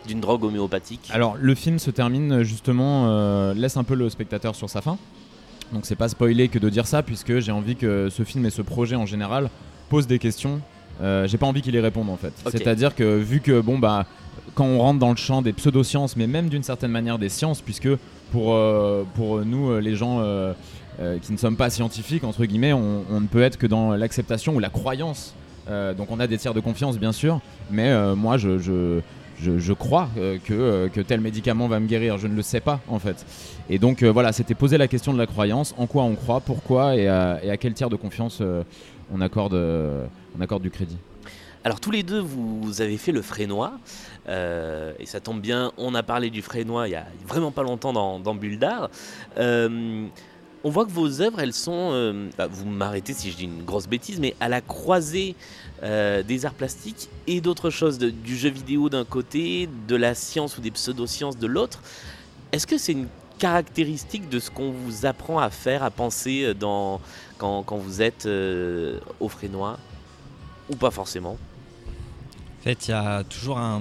d'une 0.07 0.21
drogue 0.21 0.45
homéopathique? 0.45 1.09
Alors, 1.13 1.37
le 1.39 1.55
film 1.55 1.79
se 1.79 1.91
termine 1.91 2.43
justement, 2.43 3.07
euh, 3.09 3.55
laisse 3.55 3.77
un 3.77 3.85
peu 3.85 3.95
le 3.95 4.09
spectateur 4.09 4.55
sur 4.55 4.71
sa 4.71 4.81
fin. 4.81 4.99
Donc, 5.73 5.85
c'est 5.85 5.97
pas 5.97 6.09
spoiler 6.09 6.49
que 6.49 6.59
de 6.59 6.71
dire 6.71 6.87
ça, 6.87 7.03
puisque 7.03 7.41
j'ai 7.41 7.53
envie 7.53 7.77
que 7.77 8.09
ce 8.11 8.23
film 8.23 8.47
et 8.47 8.51
ce 8.51 8.63
projet 8.63 8.97
en 8.97 9.07
général 9.07 9.51
posent 9.89 10.07
des 10.07 10.19
questions. 10.19 10.61
Euh, 11.01 11.29
j'ai 11.29 11.39
pas 11.39 11.47
envie 11.47 11.63
qu'il 11.63 11.75
y 11.75 11.81
réponde 11.81 12.11
en 12.11 12.17
fait. 12.17 12.33
C'est-à-dire 12.51 12.95
que 12.95 13.19
vu 13.19 13.41
que, 13.41 13.61
bon, 13.61 13.79
bah, 13.79 14.07
quand 14.55 14.65
on 14.65 14.79
rentre 14.79 14.99
dans 14.99 15.11
le 15.11 15.17
champ 15.17 15.43
des 15.43 15.53
pseudosciences, 15.53 16.17
mais 16.17 16.27
même 16.27 16.49
d'une 16.49 16.63
certaine 16.63 16.91
manière 16.91 17.19
des 17.19 17.29
sciences, 17.29 17.61
puisque 17.61 17.89
pour, 18.33 18.55
euh, 18.55 19.05
pour 19.15 19.45
nous, 19.45 19.79
les 19.79 19.95
gens 19.95 20.19
euh, 20.21 20.53
qui 21.23 21.33
ne 21.33 21.37
sommes 21.37 21.57
pas 21.57 21.71
scientifiques, 21.71 22.25
entre 22.25 22.45
guillemets, 22.45 22.73
on, 22.73 23.21
ne 23.21 23.27
peut 23.27 23.43
être 23.43 23.57
que 23.57 23.67
dans 23.67 23.93
l'acceptation 23.93 24.57
ou 24.57 24.59
la 24.59 24.71
croyance. 24.71 25.35
Euh, 25.71 25.95
donc 25.95 26.11
on 26.11 26.19
a 26.21 26.27
des 26.27 26.39
tiers 26.39 26.55
de 26.55 26.61
confiance, 26.61 26.99
bien 26.99 27.13
sûr, 27.13 27.41
mais 27.71 27.89
euh, 27.89 28.15
moi, 28.15 28.37
je, 28.39 29.73
crois 29.75 30.09
que, 30.45 31.01
tel 31.03 31.21
médicament 31.21 31.69
va 31.69 31.81
me 31.81 31.87
guérir. 31.87 32.19
Je 32.19 32.27
ne 32.27 32.35
le 32.35 32.43
sais 32.43 32.61
pas, 32.61 32.81
en 32.89 32.99
fait. 32.99 33.25
Et 33.71 33.79
donc 33.79 34.03
voilà, 34.03 34.33
c'était 34.33 34.55
poser 34.55 34.79
la 34.79 34.89
question 34.89 35.13
de 35.13 35.19
la 35.19 35.27
croyance, 35.27 35.75
en 35.79 35.87
quoi 35.87 36.03
on 36.03 36.15
croit, 36.15 36.41
pourquoi 36.41 36.97
et 36.97 37.09
à, 37.09 37.57
quel 37.59 37.75
tiers 37.75 37.91
de 37.91 37.97
confiance 37.97 38.43
on, 39.13 39.21
accorde, 39.21 39.55
on 39.55 40.41
accorde 40.41 40.63
du 40.63 40.71
crédit. 40.71 40.99
Alors 41.65 41.81
tous 41.81 41.91
les 41.91 42.03
deux, 42.03 42.21
vous 42.21 42.81
avez 42.81 42.97
fait 42.97 43.13
le 43.13 43.21
Frénois, 43.21 43.73
euh, 44.29 44.93
et 44.99 45.07
ça 45.07 45.21
tombe 45.21 45.41
bien, 45.41 45.73
on 45.77 45.95
a 45.95 46.03
parlé 46.03 46.31
du 46.31 46.41
Frénois 46.41 46.89
il 46.89 46.93
y 46.93 46.95
a 46.95 47.07
vraiment 47.27 47.51
pas 47.51 47.63
longtemps 47.63 47.93
dans, 47.93 48.21
dans 48.21 48.35
Bulle. 48.35 48.59
Euh, 49.39 50.07
on 50.65 50.71
voit 50.71 50.85
que 50.85 50.91
vos 50.91 51.21
œuvres, 51.21 51.41
elles 51.41 51.53
sont, 51.53 51.91
euh, 51.93 52.29
bah, 52.37 52.49
vous 52.51 52.67
m'arrêtez 52.67 53.15
si 53.15 53.31
je 53.31 53.37
dis 53.37 53.45
une 53.45 53.65
grosse 53.65 53.87
bêtise, 53.87 54.19
mais 54.19 54.35
à 54.41 54.49
la 54.49 54.61
croisée 54.61 55.37
euh, 55.83 56.23
des 56.23 56.47
arts 56.47 56.55
plastiques 56.55 57.09
et 57.27 57.41
d'autres 57.41 57.71
choses, 57.71 57.99
du 57.99 58.37
jeu 58.37 58.51
vidéo 58.51 58.89
d'un 58.89 59.05
côté, 59.05 59.69
de 59.87 59.97
la 59.97 60.15
science 60.15 60.59
ou 60.59 60.61
des 60.61 60.71
pseudosciences 60.71 61.39
de 61.39 61.47
l'autre. 61.47 61.81
Est-ce 62.51 62.67
que 62.67 62.79
c'est 62.79 62.93
une 62.93 63.07
caractéristique 63.39 64.29
de 64.29 64.41
ce 64.41 64.51
qu'on 64.51 64.73
vous 64.73 65.07
apprend 65.07 65.39
à 65.39 65.51
faire, 65.51 65.85
à 65.85 65.91
penser 65.91 66.45
euh, 66.45 66.55
dans, 66.55 67.01
quand, 67.39 67.77
vous 67.77 68.03
êtes 68.03 68.29
au 69.21 69.29
Frénois? 69.29 69.79
Ou 70.71 70.77
pas 70.77 70.91
forcément? 70.91 71.39
En 72.61 72.65
fait, 72.65 72.89
il 72.89 72.91
y 72.91 72.95
a 72.95 73.23
toujours 73.23 73.59
un, 73.59 73.81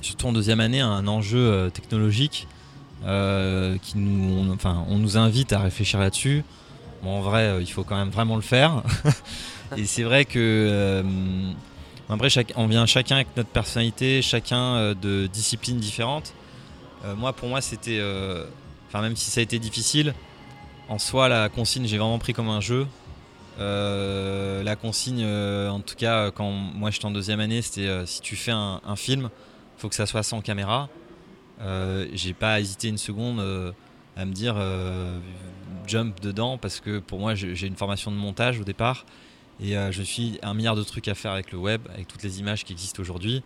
surtout 0.00 0.26
en 0.26 0.32
deuxième 0.32 0.60
année, 0.60 0.80
un 0.80 1.06
enjeu 1.06 1.70
technologique 1.72 2.48
euh, 3.04 3.76
on, 3.94 4.98
nous 4.98 5.16
invite 5.16 5.52
à 5.52 5.60
réfléchir 5.60 5.98
là-dessus. 6.00 6.44
En 7.04 7.20
vrai, 7.20 7.42
euh, 7.42 7.60
il 7.60 7.70
faut 7.70 7.84
quand 7.84 7.96
même 7.96 8.10
vraiment 8.10 8.36
le 8.36 8.42
faire. 8.42 8.82
et 9.76 9.84
c'est 9.86 10.04
vrai 10.04 10.24
que 10.24 10.38
euh, 10.38 11.02
après, 12.08 12.28
on 12.56 12.66
vient 12.66 12.86
chacun 12.86 13.16
avec 13.16 13.28
notre 13.36 13.48
personnalité, 13.48 14.22
chacun 14.22 14.94
de 14.94 15.26
disciplines 15.26 15.78
différentes. 15.78 16.34
moi, 17.16 17.32
pour 17.32 17.48
moi, 17.48 17.60
c'était, 17.60 18.02
enfin, 18.88 19.00
même 19.00 19.16
si 19.16 19.30
ça 19.30 19.40
a 19.40 19.42
été 19.42 19.58
difficile, 19.58 20.12
en 20.88 20.98
soi, 20.98 21.28
la 21.28 21.48
consigne, 21.48 21.86
j'ai 21.86 21.96
vraiment 21.96 22.18
pris 22.18 22.34
comme 22.34 22.50
un 22.50 22.60
jeu. 22.60 22.86
la 23.58 24.76
consigne, 24.76 25.24
en 25.24 25.80
tout 25.80 25.94
cas, 25.96 26.30
quand 26.32 26.50
moi 26.50 26.90
j'étais 26.90 27.06
en 27.06 27.12
deuxième 27.12 27.40
année, 27.40 27.62
c'était 27.62 28.04
si 28.04 28.20
tu 28.20 28.36
fais 28.36 28.52
un, 28.52 28.82
un 28.84 28.96
film, 28.96 29.30
faut 29.78 29.88
que 29.88 29.94
ça 29.94 30.04
soit 30.04 30.22
sans 30.22 30.42
caméra. 30.42 30.90
Euh, 31.62 32.06
j'ai 32.12 32.32
pas 32.32 32.60
hésité 32.60 32.88
une 32.88 32.98
seconde 32.98 33.40
euh, 33.40 33.72
à 34.16 34.24
me 34.24 34.32
dire 34.32 34.54
euh, 34.56 35.18
jump 35.86 36.20
dedans 36.20 36.58
parce 36.58 36.80
que 36.80 36.98
pour 36.98 37.18
moi 37.18 37.34
j'ai 37.34 37.66
une 37.66 37.76
formation 37.76 38.10
de 38.10 38.16
montage 38.16 38.60
au 38.60 38.64
départ 38.64 39.06
et 39.60 39.74
je 39.90 40.02
suis 40.02 40.40
un 40.42 40.54
milliard 40.54 40.74
de 40.74 40.82
trucs 40.82 41.06
à 41.06 41.14
faire 41.14 41.30
avec 41.30 41.52
le 41.52 41.58
web, 41.58 41.82
avec 41.94 42.08
toutes 42.08 42.24
les 42.24 42.40
images 42.40 42.64
qui 42.64 42.72
existent 42.72 43.00
aujourd'hui. 43.00 43.44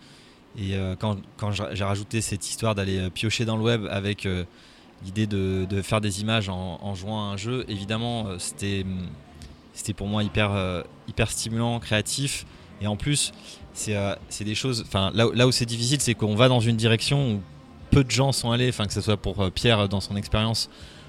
Et 0.58 0.74
quand, 0.98 1.18
quand 1.36 1.50
j'ai 1.50 1.84
rajouté 1.84 2.22
cette 2.22 2.48
histoire 2.48 2.74
d'aller 2.74 3.10
piocher 3.10 3.44
dans 3.44 3.56
le 3.56 3.62
web 3.62 3.86
avec 3.90 4.26
l'idée 5.04 5.26
de, 5.26 5.66
de, 5.68 5.82
faire 5.82 6.00
des 6.00 6.22
images 6.22 6.48
en, 6.48 6.94
jouant 6.94 7.20
à 7.20 7.34
un 7.34 7.36
jeu, 7.36 7.66
évidemment, 7.68 8.38
c'était 8.38 8.86
c'était 9.74 9.92
pour 9.92 10.06
moi 10.06 10.22
hyper, 10.22 10.84
hyper 11.06 11.30
stimulant, 11.30 11.78
créatif. 11.80 12.46
Et 12.80 12.86
en 12.86 12.96
plus, 12.96 13.32
c'est 13.74 13.94
des 14.40 14.54
choses. 14.54 14.84
Enfin, 14.86 15.10
là, 15.12 15.26
là 15.34 15.46
où 15.46 15.52
c'est 15.52 15.66
difficile, 15.66 16.00
c'est 16.00 16.14
qu'on 16.14 16.34
va 16.34 16.48
dans 16.48 16.60
une 16.60 16.76
direction 16.76 17.34
où 17.34 17.40
peu 17.96 18.04
de 18.04 18.10
gens 18.10 18.30
sont 18.30 18.50
allés, 18.50 18.68
enfin 18.68 18.84
que 18.84 18.92
ce 18.92 19.00
soit 19.00 19.16
pour 19.16 19.40
euh, 19.40 19.48
Pierre 19.48 19.88
dans 19.88 20.02
son 20.02 20.16
expérience, 20.16 20.68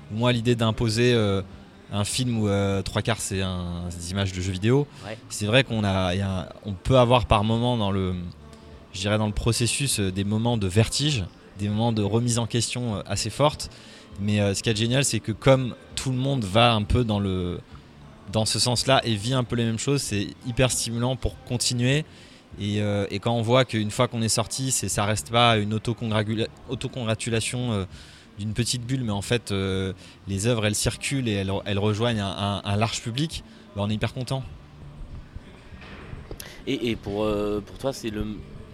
ou 0.09 0.19
moi 0.19 0.31
l'idée 0.31 0.55
d'imposer 0.55 1.13
euh, 1.13 1.41
un 1.91 2.05
film 2.05 2.39
où 2.39 2.47
euh, 2.47 2.81
trois 2.81 3.01
quarts 3.01 3.19
c'est 3.19 3.41
des 3.41 4.11
images 4.11 4.31
de 4.31 4.39
jeux 4.39 4.53
vidéo. 4.53 4.87
C'est 5.27 5.47
vrai 5.47 5.65
qu'on 5.65 5.83
a, 5.83 6.13
on 6.65 6.71
peut 6.71 6.97
avoir 6.97 7.25
par 7.25 7.43
moment 7.43 7.75
dans 7.75 7.91
le, 7.91 8.15
je 8.93 9.01
dirais 9.01 9.17
dans 9.17 9.27
le 9.27 9.33
processus 9.33 9.99
des 9.99 10.23
moments 10.23 10.55
de 10.55 10.65
vertige, 10.65 11.25
des 11.59 11.67
moments 11.67 11.91
de 11.91 12.03
remise 12.03 12.39
en 12.39 12.47
question 12.47 13.03
assez 13.05 13.29
fortes. 13.29 13.69
Mais 14.21 14.37
ce 14.55 14.63
qui 14.63 14.69
est 14.69 14.77
génial, 14.77 15.03
c'est 15.03 15.19
que 15.19 15.33
comme 15.33 15.75
tout 15.95 16.11
le 16.11 16.17
monde 16.17 16.45
va 16.45 16.71
un 16.71 16.83
peu 16.83 17.03
dans 17.03 17.19
le, 17.19 17.59
dans 18.31 18.45
ce 18.45 18.59
sens-là 18.59 19.01
et 19.03 19.13
vit 19.15 19.33
un 19.33 19.43
peu 19.43 19.57
les 19.57 19.65
mêmes 19.65 19.77
choses, 19.77 20.01
c'est 20.01 20.27
hyper 20.45 20.71
stimulant 20.71 21.17
pour 21.17 21.35
continuer 21.43 22.05
euh, 22.59 23.05
et, 23.09 23.19
quand 23.19 23.33
on 23.33 23.41
voit 23.41 23.65
qu'une 23.65 23.91
fois 23.91 24.07
qu'on 24.07 24.21
est 24.21 24.29
sorti, 24.29 24.71
ça 24.71 25.05
reste 25.05 25.31
pas 25.31 25.57
une 25.57 25.73
autocongratulation 25.73 27.71
euh, 27.71 27.85
d'une 28.39 28.53
petite 28.53 28.83
bulle, 28.83 29.03
mais 29.03 29.11
en 29.11 29.21
fait, 29.21 29.53
les 30.27 30.47
œuvres, 30.47 30.65
elles 30.65 30.75
circulent 30.75 31.27
et 31.27 31.33
elles, 31.65 31.79
rejoignent 31.79 32.21
un, 32.21 32.75
large 32.75 33.01
public, 33.01 33.43
bah, 33.75 33.81
on 33.83 33.89
est 33.89 33.95
hyper 33.95 34.13
content. 34.13 34.43
Et, 36.67 36.95
pour, 36.95 37.27
pour 37.65 37.77
toi, 37.79 37.93
c'est 37.93 38.11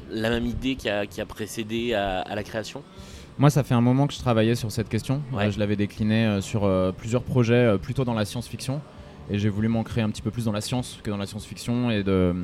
la 0.09 0.29
même 0.29 0.45
idée 0.47 0.75
qui 0.75 0.89
a, 0.89 1.05
qui 1.05 1.21
a 1.21 1.25
précédé 1.25 1.93
à, 1.93 2.35
la 2.35 2.43
création? 2.43 2.83
Moi, 3.37 3.49
ça 3.49 3.63
fait 3.63 3.73
un 3.73 3.81
moment 3.81 4.05
que 4.05 4.13
je 4.13 4.19
travaillais 4.19 4.55
sur 4.55 4.69
cette 4.69 4.89
question. 4.89 5.21
je 5.31 5.57
l'avais 5.59 5.77
décliné 5.77 6.39
sur 6.41 6.69
plusieurs 6.97 7.23
projets, 7.23 7.77
plutôt 7.81 8.03
dans 8.03 8.13
la 8.13 8.25
science-fiction. 8.25 8.81
Et 9.29 9.39
j'ai 9.39 9.47
voulu 9.47 9.69
m'ancrer 9.69 10.01
un 10.01 10.09
petit 10.09 10.21
peu 10.21 10.31
plus 10.31 10.43
dans 10.43 10.51
la 10.51 10.59
science 10.59 10.99
que 11.01 11.09
dans 11.09 11.15
la 11.15 11.25
science-fiction 11.25 11.89
et, 11.89 12.03
de, 12.03 12.35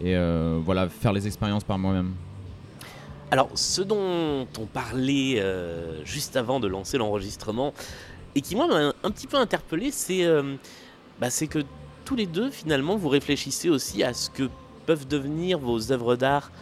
et 0.00 0.16
voilà, 0.64 0.88
faire 0.88 1.12
les 1.12 1.26
expériences 1.26 1.64
par 1.64 1.78
moi-même. 1.78 2.14
Alors, 3.34 3.50
ce 3.54 3.82
dont 3.82 4.46
on 4.60 4.66
parlait 4.66 5.40
euh, 5.40 6.04
juste 6.04 6.36
avant 6.36 6.60
de 6.60 6.68
lancer 6.68 6.98
l'enregistrement, 6.98 7.74
et 8.36 8.40
qui 8.40 8.54
moi 8.54 8.68
m'a 8.68 8.92
un 9.02 9.10
petit 9.10 9.26
peu 9.26 9.36
interpellé, 9.36 9.90
euh, 10.10 10.54
bah, 11.20 11.30
c'est 11.30 11.48
que 11.48 11.60
tous 12.04 12.14
les 12.14 12.26
deux, 12.26 12.48
finalement, 12.50 12.94
vous 12.94 13.08
réfléchissez 13.08 13.70
aussi 13.70 14.04
à 14.04 14.14
ce 14.14 14.30
que 14.30 14.48
peuvent 14.86 15.08
devenir 15.08 15.58
vos 15.58 15.90
œuvres 15.90 16.14
d'art 16.14 16.52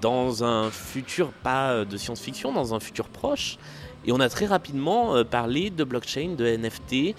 dans 0.00 0.44
un 0.44 0.70
futur, 0.70 1.28
pas 1.42 1.72
euh, 1.72 1.84
de 1.84 1.98
science-fiction, 1.98 2.54
dans 2.54 2.74
un 2.74 2.80
futur 2.80 3.08
proche. 3.08 3.58
Et 4.06 4.12
on 4.12 4.20
a 4.20 4.30
très 4.30 4.46
rapidement 4.46 5.22
parlé 5.24 5.68
de 5.68 5.84
blockchain, 5.84 6.36
de 6.38 6.46
NFT, 6.46 7.14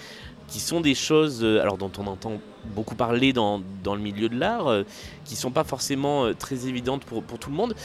qui 0.50 0.60
sont 0.60 0.82
des 0.82 0.96
choses 0.96 1.44
euh, 1.44 1.62
alors 1.62 1.78
dont 1.78 1.92
on 1.98 2.08
entend 2.08 2.40
beaucoup 2.76 2.96
parler 2.96 3.32
dans, 3.34 3.62
dans 3.84 3.96
le 3.96 4.02
milieu 4.02 4.30
de 4.30 4.38
l'art, 4.38 4.68
euh, 4.68 4.84
qui 5.26 5.36
sont 5.36 5.52
pas 5.52 5.64
forcément 5.64 6.26
euh, 6.26 6.34
très 6.34 6.68
évidentes 6.68 7.06
pour, 7.06 7.24
pour, 7.24 7.40
tout 7.40 7.50
le 7.50 7.56
monde. 7.56 7.76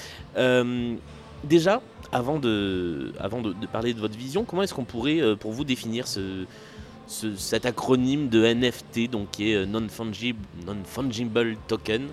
déjà, 1.45 1.83
avant, 2.11 2.39
de, 2.39 3.13
avant 3.21 3.41
de, 3.43 3.55
parler 3.67 3.93
de 3.95 4.01
votre 4.01 4.17
vision, 4.17 4.45
comment 4.45 4.63
est-ce 4.63 4.75
qu'on 4.75 4.85
pourrait, 4.85 5.37
pour 5.37 5.53
vous, 5.53 5.65
définir 5.65 6.07
ce, 6.07 6.47
cet 7.07 7.67
acronyme 7.67 8.29
de 8.29 8.45
NFT, 8.45 9.11
donc 9.11 9.33
qui 9.33 9.53
est 9.53 9.67
Non-Fungible 9.67 10.41
non 10.67 10.77
-fungible 10.85 11.57
Token 11.69 12.09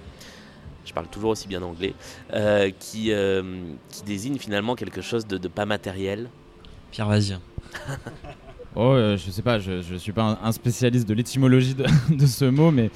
je 0.84 0.94
parle 0.94 1.08
toujours 1.08 1.30
aussi 1.30 1.48
bien 1.48 1.62
anglais, 1.62 1.94
qui, 2.80 3.12
qui 3.90 4.04
désigne 4.04 4.40
finalement 4.40 4.76
quelque 4.76 5.02
chose 5.02 5.28
de, 5.28 5.38
de 5.38 5.48
pas 5.48 5.66
matériel? 5.66 6.28
Pierre, 6.92 7.08
vas-y. 7.08 7.38
Oh, 8.76 8.94
euh, 8.94 9.18
je 9.18 9.32
sais 9.32 9.42
pas, 9.42 9.60
je, 9.60 9.94
ne 9.94 9.98
suis 9.98 10.12
pas 10.12 10.40
un, 10.42 10.52
spécialiste 10.52 11.08
de 11.08 11.14
l'étymologie 11.14 11.76
de, 12.10 12.26
ce 12.26 12.46
mot, 12.46 12.72
mais 12.72 12.90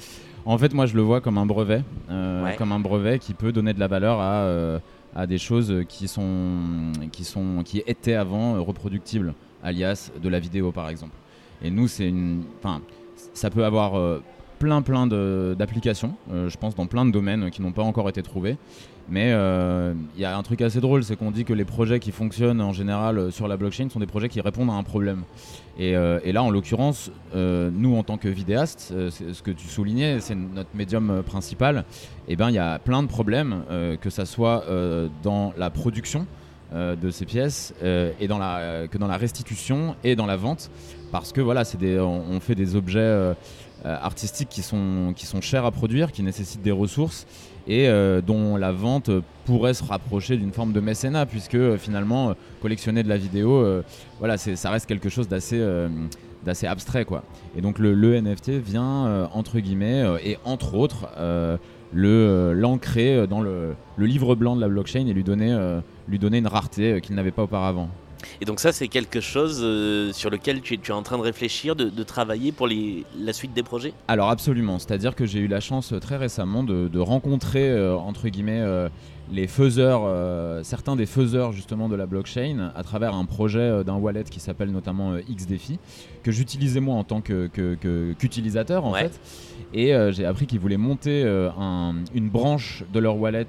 en 0.44 0.56
fait, 0.58 0.72
moi, 0.72 0.86
je 0.86 0.94
le 0.94 1.02
vois 1.02 1.20
comme 1.20 1.38
un 1.38 1.46
brevet, 1.46 1.82
euh, 2.10 2.50
comme 2.56 2.72
un 2.72 2.80
brevet 2.80 3.18
qui 3.18 3.34
peut 3.34 3.52
donner 3.52 3.74
de 3.74 3.80
la 3.80 3.88
valeur 3.88 4.20
à, 4.20 4.44
euh, 4.44 4.78
à 5.14 5.26
des 5.26 5.38
choses 5.38 5.84
qui 5.88 6.08
sont, 6.08 6.92
qui 7.12 7.24
sont, 7.24 7.62
qui 7.64 7.82
étaient 7.86 8.14
avant 8.14 8.62
reproductibles, 8.62 9.34
alias 9.62 10.10
de 10.22 10.28
la 10.28 10.40
vidéo, 10.40 10.72
par 10.72 10.88
exemple. 10.88 11.14
Et 11.62 11.70
nous, 11.70 11.88
c'est 11.88 12.08
une, 12.08 12.44
enfin, 12.58 12.80
ça 13.34 13.50
peut 13.50 13.64
avoir 13.64 14.20
plein, 14.58 14.82
plein 14.82 15.06
d'applications, 15.06 16.14
je 16.30 16.56
pense, 16.56 16.74
dans 16.74 16.86
plein 16.86 17.04
de 17.04 17.10
domaines 17.10 17.50
qui 17.50 17.60
n'ont 17.60 17.72
pas 17.72 17.82
encore 17.82 18.08
été 18.08 18.22
trouvés. 18.22 18.56
Mais 19.08 19.32
euh, 19.32 19.94
il 20.16 20.20
y 20.20 20.24
a 20.24 20.36
un 20.36 20.42
truc 20.42 20.60
assez 20.60 20.80
drôle, 20.80 21.04
c'est 21.04 21.16
qu'on 21.16 21.30
dit 21.30 21.44
que 21.44 21.52
les 21.52 21.64
projets 21.64 22.00
qui 22.00 22.10
fonctionnent 22.10 22.60
en 22.60 22.72
général 22.72 23.18
euh, 23.18 23.30
sur 23.30 23.46
la 23.46 23.56
blockchain 23.56 23.88
sont 23.88 24.00
des 24.00 24.06
projets 24.06 24.28
qui 24.28 24.40
répondent 24.40 24.70
à 24.70 24.74
un 24.74 24.82
problème. 24.82 25.22
Et, 25.78 25.96
euh, 25.96 26.20
là, 26.24 26.42
en 26.42 26.50
l'occurrence, 26.50 27.10
nous 27.34 27.96
en 27.96 28.02
tant 28.02 28.16
que 28.16 28.28
vidéastes, 28.28 28.94
ce 29.10 29.42
que 29.42 29.50
tu 29.50 29.66
soulignais, 29.68 30.20
c'est 30.20 30.34
notre 30.34 30.74
médium 30.74 31.22
principal. 31.24 31.84
Et 32.28 32.32
eh 32.32 32.36
ben, 32.36 32.48
il 32.48 32.54
y 32.54 32.58
a 32.58 32.78
plein 32.78 33.02
de 33.02 33.08
problèmes, 33.08 33.62
que 34.00 34.10
ça 34.10 34.24
soit 34.24 34.64
dans 35.22 35.52
la 35.56 35.70
production 35.70 36.26
de 36.74 37.10
ces 37.10 37.26
pièces 37.26 37.74
et 37.82 38.26
que 38.26 38.98
dans 38.98 39.08
la 39.08 39.16
restitution 39.16 39.96
et 40.02 40.16
dans 40.16 40.26
la 40.26 40.36
vente, 40.36 40.70
parce 41.12 41.32
que 41.32 41.40
voilà, 41.40 41.64
c'est 41.64 41.78
on, 42.00 42.40
fait 42.40 42.54
des 42.54 42.74
objets 42.74 43.34
artistiques 43.86 44.48
qui 44.48 44.62
sont, 44.62 45.12
qui 45.14 45.26
sont 45.26 45.40
chers 45.40 45.64
à 45.64 45.70
produire, 45.70 46.12
qui 46.12 46.22
nécessitent 46.22 46.62
des 46.62 46.72
ressources 46.72 47.26
et 47.68 47.88
euh, 47.88 48.20
dont 48.20 48.56
la 48.56 48.72
vente 48.72 49.10
pourrait 49.44 49.74
se 49.74 49.84
rapprocher 49.84 50.36
d'une 50.36 50.52
forme 50.52 50.72
de 50.72 50.80
mécénat 50.80 51.26
puisque 51.26 51.54
euh, 51.54 51.76
finalement 51.76 52.30
euh, 52.30 52.34
collectionner 52.62 53.02
de 53.02 53.08
la 53.08 53.16
vidéo 53.16 53.64
voilà 54.18 54.36
ça 54.36 54.70
reste 54.70 54.86
quelque 54.86 55.08
chose 55.08 55.28
d'assez 55.28 56.66
abstrait 56.66 57.04
quoi. 57.04 57.22
Et 57.56 57.60
donc 57.60 57.78
le, 57.78 58.20
NFT 58.20 58.50
vient 58.50 59.28
entre 59.32 59.58
guillemets 59.60 60.04
et 60.24 60.38
entre 60.44 60.74
autres 60.74 61.06
le 61.92 62.52
l'ancrer 62.54 63.26
dans 63.26 63.40
le, 63.40 63.74
le, 63.96 64.06
livre 64.06 64.34
blanc 64.34 64.56
de 64.56 64.60
la 64.60 64.68
blockchain 64.68 65.06
et 65.06 65.12
lui 65.12 65.24
donner 65.24 65.56
lui 66.08 66.18
donner 66.18 66.38
une 66.38 66.46
rareté 66.46 67.00
qu'il 67.00 67.14
n'avait 67.14 67.30
pas 67.30 67.42
auparavant 67.42 67.88
et 68.40 68.44
donc 68.44 68.60
ça, 68.60 68.72
c'est 68.72 68.88
quelque 68.88 69.20
chose 69.20 69.60
euh, 69.62 70.12
sur 70.12 70.30
lequel 70.30 70.60
tu 70.60 70.74
es, 70.74 70.90
en 70.90 71.02
train 71.02 71.18
de 71.18 71.22
réfléchir, 71.22 71.76
de, 71.76 72.02
travailler 72.02 72.52
pour 72.52 72.68
la 72.68 73.32
suite 73.32 73.52
des 73.54 73.62
projets? 73.62 73.92
Alors 74.08 74.30
absolument, 74.30 74.78
c'est-à-dire 74.78 75.14
que 75.14 75.26
j'ai 75.26 75.40
eu 75.40 75.48
la 75.48 75.60
chance 75.60 75.92
euh, 75.92 75.98
très 75.98 76.16
récemment 76.16 76.62
de, 76.62 76.98
rencontrer, 76.98 77.68
euh, 77.70 77.96
entre 77.96 78.28
guillemets, 78.28 78.64
les 79.30 79.48
faiseurs, 79.48 80.64
certains 80.64 80.96
des 80.96 81.06
faiseurs 81.06 81.52
justement 81.52 81.88
de 81.88 81.96
la 81.96 82.06
blockchain 82.06 82.72
à 82.74 82.82
travers 82.82 83.14
un 83.14 83.24
projet 83.24 83.84
d'un 83.84 83.96
wallet 83.96 84.24
qui 84.24 84.40
s'appelle 84.40 84.70
notamment 84.70 85.16
XDefi, 85.28 85.78
que 86.22 86.30
j'utilisais 86.30 86.80
moi 86.80 86.94
en 86.94 87.04
tant 87.04 87.20
qu'utilisateur 87.20 88.84
en 88.84 88.92
fait. 88.94 89.20
Et 89.74 89.92
j'ai 90.12 90.24
appris 90.24 90.46
qu'ils 90.46 90.60
voulaient 90.60 90.76
monter 90.76 91.22
une 92.14 92.28
branche 92.28 92.84
de 92.92 92.98
leur 93.00 93.18
wallet 93.18 93.46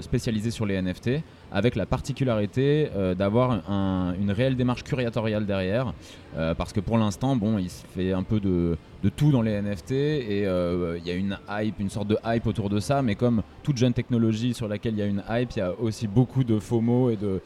spécialisée 0.00 0.50
sur 0.50 0.66
les 0.66 0.80
NFT 0.80 1.22
avec 1.52 1.76
la 1.76 1.86
particularité 1.86 2.90
euh, 2.94 3.14
d'avoir 3.14 3.62
une 4.20 4.30
réelle 4.30 4.56
démarche 4.56 4.84
curatoriale 4.84 5.46
derrière, 5.46 5.94
euh, 6.36 6.54
parce 6.54 6.72
que 6.72 6.80
pour 6.80 6.98
l'instant, 6.98 7.36
bon, 7.36 7.58
il 7.58 7.70
se 7.70 7.84
fait 7.94 8.12
un 8.12 8.22
peu 8.22 8.40
de, 8.40 8.76
tout 9.16 9.30
dans 9.30 9.42
les 9.42 9.60
NFT 9.60 9.92
et 9.92 10.46
euh, 10.46 10.98
il 10.98 11.06
y 11.06 11.10
a 11.10 11.14
une 11.14 11.38
hype, 11.48 11.80
une 11.80 11.90
sorte 11.90 12.08
de 12.08 12.18
hype 12.24 12.46
autour 12.46 12.68
de 12.68 12.80
ça, 12.80 13.02
mais 13.02 13.14
comme 13.14 13.42
toute 13.62 13.76
jeune 13.76 13.94
technologie 13.94 14.54
sur 14.54 14.68
laquelle 14.68 14.94
il 14.94 14.98
y 14.98 15.02
a 15.02 15.06
une 15.06 15.22
hype, 15.28 15.52
il 15.56 15.58
y 15.58 15.62
a 15.62 15.72
aussi 15.80 16.06
beaucoup 16.06 16.44
de 16.44 16.58
mots 16.80 17.10
et 17.10 17.16
de, 17.16 17.40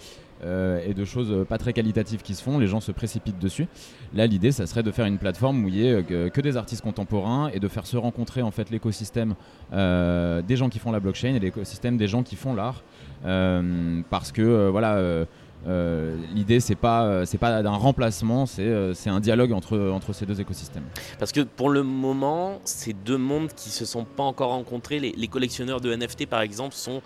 et 0.44 0.92
de 0.92 1.04
choses 1.04 1.46
pas 1.48 1.56
très 1.56 1.72
qualitatives 1.72 2.20
qui 2.22 2.34
se 2.34 2.42
font, 2.42 2.58
les 2.58 2.66
gens 2.66 2.80
se 2.80 2.90
précipitent 2.90 3.38
dessus. 3.38 3.68
Là, 4.12 4.26
l'idée, 4.26 4.50
ça 4.50 4.66
serait 4.66 4.82
de 4.82 4.90
faire 4.90 5.06
une 5.06 5.18
plateforme 5.18 5.64
où 5.64 5.68
il 5.68 5.74
n'y 5.74 5.86
ait 5.86 6.02
que, 6.02 6.40
des 6.40 6.56
artistes 6.56 6.82
contemporains 6.82 7.48
et 7.54 7.60
de 7.60 7.68
faire 7.68 7.86
se 7.86 7.96
rencontrer 7.96 8.42
en 8.42 8.50
fait 8.50 8.68
l'écosystème 8.70 9.36
des 9.70 10.56
gens 10.56 10.68
qui 10.68 10.80
font 10.80 10.90
la 10.90 10.98
blockchain 10.98 11.34
et 11.34 11.38
l'écosystème 11.38 11.96
des 11.96 12.08
gens 12.08 12.24
qui 12.24 12.34
font 12.34 12.54
l'art. 12.54 12.82
Euh, 13.24 14.02
parce 14.10 14.32
que 14.32 14.42
euh, 14.42 14.70
voilà. 14.70 14.96
Euh, 15.68 16.16
l'idée 16.34 16.58
c'est 16.58 16.74
pas 16.74 17.24
c'est 17.24 17.38
pas 17.38 17.62
d'un 17.62 17.70
remplacement 17.70 18.46
c'est 18.46 18.66
un 19.06 19.20
dialogue 19.20 19.52
entre 19.52 19.78
entre 19.90 20.12
ces 20.12 20.26
deux 20.26 20.40
écosystèmes 20.40 20.82
parce 21.20 21.30
que 21.30 21.42
pour 21.42 21.70
le 21.70 21.84
moment 21.84 22.60
ces 22.64 22.92
deux 22.92 23.16
mondes 23.16 23.52
qui 23.54 23.70
se 23.70 23.84
sont 23.84 24.04
pas 24.04 24.24
encore 24.24 24.50
rencontrés 24.50 24.98
les 24.98 25.28
collectionneurs 25.28 25.80
de 25.80 25.94
NFT 25.94 26.26
par 26.26 26.40
exemple 26.40 26.74
sont 26.74 27.00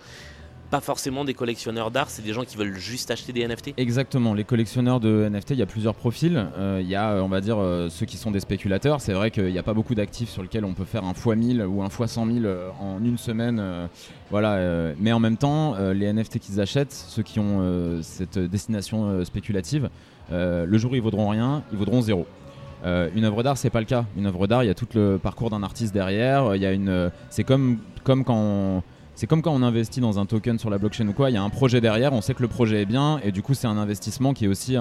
pas 0.69 0.81
forcément 0.81 1.23
des 1.23 1.33
collectionneurs 1.33 1.91
d'art, 1.91 2.09
c'est 2.09 2.21
des 2.21 2.33
gens 2.33 2.43
qui 2.43 2.57
veulent 2.57 2.75
juste 2.75 3.11
acheter 3.11 3.31
des 3.33 3.47
NFT 3.47 3.73
Exactement, 3.77 4.33
les 4.33 4.43
collectionneurs 4.43 4.99
de 4.99 5.27
NFT, 5.29 5.51
il 5.51 5.57
y 5.57 5.61
a 5.61 5.65
plusieurs 5.65 5.95
profils. 5.95 6.47
Euh, 6.57 6.79
il 6.81 6.89
y 6.89 6.95
a, 6.95 7.23
on 7.23 7.29
va 7.29 7.41
dire, 7.41 7.57
euh, 7.59 7.89
ceux 7.89 8.05
qui 8.05 8.17
sont 8.17 8.31
des 8.31 8.39
spéculateurs. 8.39 9.01
C'est 9.01 9.13
vrai 9.13 9.31
qu'il 9.31 9.51
n'y 9.51 9.57
a 9.57 9.63
pas 9.63 9.73
beaucoup 9.73 9.95
d'actifs 9.95 10.29
sur 10.29 10.41
lesquels 10.41 10.65
on 10.65 10.73
peut 10.73 10.85
faire 10.85 11.05
un 11.05 11.13
x1000 11.13 11.63
ou 11.65 11.81
un 11.81 11.87
x100 11.87 12.33
000 12.33 12.45
euh, 12.45 12.69
en 12.79 13.03
une 13.03 13.17
semaine. 13.17 13.61
voilà, 14.29 14.93
mais 14.99 15.11
en 15.11 15.19
même 15.19 15.37
temps, 15.37 15.75
les 15.93 16.11
NFT 16.11 16.39
qu'ils 16.39 16.59
achètent, 16.59 16.93
ceux 16.93 17.23
qui 17.23 17.39
ont 17.39 18.01
cette 18.01 18.37
destination 18.37 19.23
spéculative, 19.23 19.89
le 20.31 20.77
jour 20.77 20.91
où 20.91 20.95
ils 20.95 21.01
vaudront 21.01 21.29
rien, 21.29 21.63
ils 21.71 21.77
vaudront 21.77 22.01
zéro. 22.01 22.25
une 22.83 23.23
œuvre 23.23 23.43
d'art, 23.43 23.57
c'est 23.57 23.69
pas 23.69 23.79
le 23.79 23.85
cas. 23.85 24.05
Une 24.17 24.25
œuvre 24.25 24.47
d'art, 24.47 24.63
il 24.63 24.67
y 24.67 24.69
a 24.69 24.73
tout 24.73 24.87
le 24.93 25.17
parcours 25.17 25.49
d'un 25.49 25.63
artiste 25.63 25.93
derrière. 25.93 26.55
Il 26.55 26.61
y 26.61 26.65
a 26.65 26.73
une, 26.73 27.11
c'est 27.29 27.43
comme 27.43 27.77
comme 28.03 28.23
quand 28.23 28.83
c'est 29.17 29.25
comme 29.25 29.41
quand 29.41 29.51
on 29.51 29.63
investit 29.63 29.99
dans 29.99 30.19
un 30.19 30.27
token 30.27 30.59
sur 30.59 30.69
la 30.69 30.77
blockchain 30.77 31.07
ou 31.07 31.13
quoi, 31.13 31.31
il 31.31 31.33
y 31.33 31.37
a 31.37 31.41
un 31.41 31.49
projet 31.49 31.81
derrière, 31.81 32.13
on 32.13 32.21
sait 32.21 32.35
que 32.35 32.43
le 32.43 32.47
projet 32.47 32.83
est 32.83 32.85
bien 32.85 33.19
et 33.23 33.31
du 33.31 33.41
coup 33.41 33.55
c'est 33.55 33.65
un 33.65 33.77
investissement 33.79 34.31
qui 34.35 34.45
est 34.45 34.47
aussi 34.47 34.77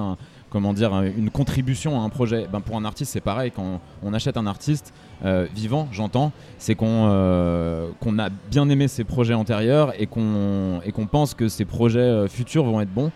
comment 0.51 0.75
dire, 0.75 0.92
une 1.16 1.31
contribution 1.31 1.99
à 1.99 2.05
un 2.05 2.11
projet. 2.11 2.46
Ben, 2.53 2.61
pour 2.61 2.77
un 2.77 2.85
artiste 2.85 3.14
c'est 3.14 3.22
pareil, 3.22 3.51
quand 3.51 3.81
on 4.03 4.12
achète 4.12 4.37
un 4.37 4.46
artiste 4.46 4.92
euh, 5.25 5.46
vivant, 5.55 5.88
j'entends, 5.90 6.33
c'est 6.59 6.75
qu'on 6.75 7.07
euh, 7.09 7.88
qu'on 8.01 8.18
a 8.18 8.29
bien 8.29 8.68
aimé 8.68 8.88
ses 8.88 9.05
projets 9.05 9.33
antérieurs 9.33 9.99
et 9.99 10.07
qu'on 10.07 10.83
qu'on 10.94 11.07
pense 11.07 11.33
que 11.33 11.49
ses 11.49 11.64
projets 11.64 12.01
euh, 12.01 12.29
futurs 12.29 12.64
vont 12.64 12.83
être 12.83 12.92
bons. 12.92 13.12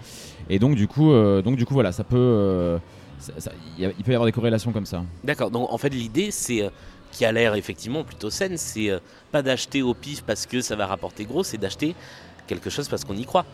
Et 0.48 0.58
donc 0.58 0.74
du 0.74 0.88
coup, 0.88 1.12
donc, 1.44 1.56
du 1.56 1.66
coup 1.66 1.74
voilà, 1.74 1.92
ça 1.92 2.02
peut... 2.02 2.78
il 3.78 3.92
peut 3.92 4.10
y 4.10 4.14
avoir 4.14 4.24
des 4.24 4.32
corrélations 4.32 4.72
comme 4.72 4.86
ça. 4.86 5.04
D'accord, 5.22 5.50
donc 5.50 5.70
en 5.70 5.76
fait 5.76 5.90
l'idée 5.90 6.30
c'est 6.30 6.70
qui 7.12 7.24
a 7.24 7.32
l'air 7.32 7.54
effectivement 7.54 8.04
plutôt 8.04 8.30
saine, 8.30 8.56
c'est 8.56 8.90
euh, 8.90 8.98
pas 9.32 9.42
d'acheter 9.42 9.82
au 9.82 9.94
pif 9.94 10.22
parce 10.22 10.46
que 10.46 10.60
ça 10.60 10.76
va 10.76 10.86
rapporter 10.86 11.24
gros, 11.24 11.42
c'est 11.42 11.58
d'acheter 11.58 11.94
quelque 12.46 12.70
chose 12.70 12.88
parce 12.88 13.04
qu'on 13.04 13.16
y 13.16 13.24
croit. 13.24 13.44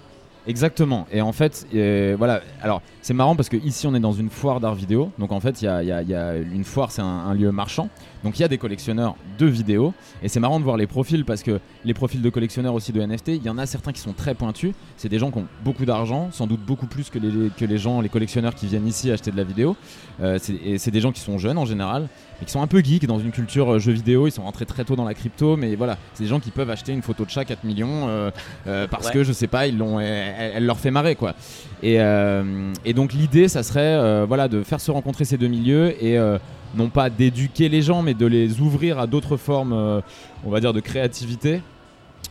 Exactement. 0.46 1.06
Et 1.10 1.20
en 1.20 1.32
fait, 1.32 1.66
voilà. 2.16 2.40
Alors, 2.62 2.80
c'est 3.02 3.14
marrant 3.14 3.34
parce 3.34 3.48
que 3.48 3.56
ici, 3.56 3.86
on 3.86 3.94
est 3.94 4.00
dans 4.00 4.12
une 4.12 4.30
foire 4.30 4.60
d'art 4.60 4.74
vidéo. 4.74 5.10
Donc, 5.18 5.32
en 5.32 5.40
fait, 5.40 5.60
il 5.60 5.64
y 5.64 5.68
a, 5.68 6.36
une 6.36 6.64
foire, 6.64 6.92
c'est 6.92 7.02
un, 7.02 7.34
lieu 7.34 7.50
marchand. 7.50 7.88
Donc, 8.26 8.40
il 8.40 8.42
y 8.42 8.44
a 8.44 8.48
des 8.48 8.58
collectionneurs 8.58 9.14
de 9.38 9.46
vidéos. 9.46 9.94
Et 10.20 10.28
c'est 10.28 10.40
marrant 10.40 10.58
de 10.58 10.64
voir 10.64 10.76
les 10.76 10.88
profils 10.88 11.24
parce 11.24 11.44
que 11.44 11.60
les 11.84 11.94
profils 11.94 12.20
de 12.20 12.28
collectionneurs 12.28 12.74
aussi 12.74 12.90
de 12.90 13.00
NFT, 13.00 13.28
il 13.28 13.44
y 13.44 13.48
en 13.48 13.56
a 13.56 13.66
certains 13.66 13.92
qui 13.92 14.00
sont 14.00 14.14
très 14.14 14.34
pointus. 14.34 14.72
C'est 14.96 15.08
des 15.08 15.20
gens 15.20 15.30
qui 15.30 15.38
ont 15.38 15.46
beaucoup 15.64 15.84
d'argent, 15.84 16.30
sans 16.32 16.48
doute 16.48 16.58
beaucoup 16.58 16.88
plus 16.88 17.08
que 17.08 17.20
les, 17.20 17.50
que 17.50 17.64
les 17.64 17.78
gens, 17.78 18.00
les 18.00 18.08
collectionneurs 18.08 18.56
qui 18.56 18.66
viennent 18.66 18.88
ici 18.88 19.12
acheter 19.12 19.30
de 19.30 19.36
la 19.36 19.44
vidéo. 19.44 19.76
Euh, 20.20 20.40
et 20.64 20.78
c'est 20.78 20.90
des 20.90 21.00
gens 21.00 21.12
qui 21.12 21.20
sont 21.20 21.38
jeunes 21.38 21.56
en 21.56 21.66
général 21.66 22.08
et 22.42 22.44
qui 22.44 22.50
sont 22.50 22.62
un 22.62 22.66
peu 22.66 22.80
geeks 22.82 23.06
dans 23.06 23.18
une 23.18 23.30
culture 23.30 23.74
euh, 23.74 23.78
jeu 23.78 23.92
vidéo. 23.92 24.26
Ils 24.26 24.32
sont 24.32 24.42
rentrés 24.42 24.66
très 24.66 24.84
tôt 24.84 24.96
dans 24.96 25.04
la 25.04 25.14
crypto, 25.14 25.56
mais 25.56 25.74
voilà, 25.74 25.96
c'est 26.14 26.24
des 26.24 26.28
gens 26.28 26.40
qui 26.40 26.50
peuvent 26.50 26.70
acheter 26.70 26.92
une 26.92 27.02
photo 27.02 27.24
de 27.24 27.30
chat 27.30 27.44
4 27.44 27.64
millions 27.64 28.08
euh, 28.08 28.30
euh, 28.66 28.86
parce 28.88 29.10
que 29.10 29.22
je 29.24 29.32
sais 29.32 29.46
pas, 29.46 29.66
ils 29.66 29.78
l'ont, 29.78 30.00
elle, 30.00 30.66
leur 30.66 30.78
fait 30.78 30.90
marrer 30.90 31.14
quoi. 31.14 31.34
Et, 31.82 31.98
et 32.84 32.92
donc 32.94 33.12
l'idée, 33.12 33.48
ça 33.48 33.62
serait 33.62 34.24
voilà 34.26 34.48
de 34.48 34.62
faire 34.62 34.80
se 34.80 34.90
rencontrer 34.90 35.24
ces 35.24 35.36
deux 35.36 35.46
milieux 35.46 35.94
et 36.02 36.18
non 36.74 36.88
pas 36.88 37.10
d'éduquer 37.10 37.68
les 37.68 37.82
gens, 37.82 38.02
mais 38.02 38.14
de 38.14 38.26
les 38.26 38.60
ouvrir 38.60 38.98
à 38.98 39.06
d'autres 39.06 39.36
formes, 39.36 39.72
on 40.44 40.50
va 40.50 40.60
dire, 40.60 40.72
de 40.72 40.80
créativité. 40.80 41.62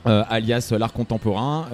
alias 0.05 0.73
l'art 0.77 0.93
contemporain, 0.93 1.65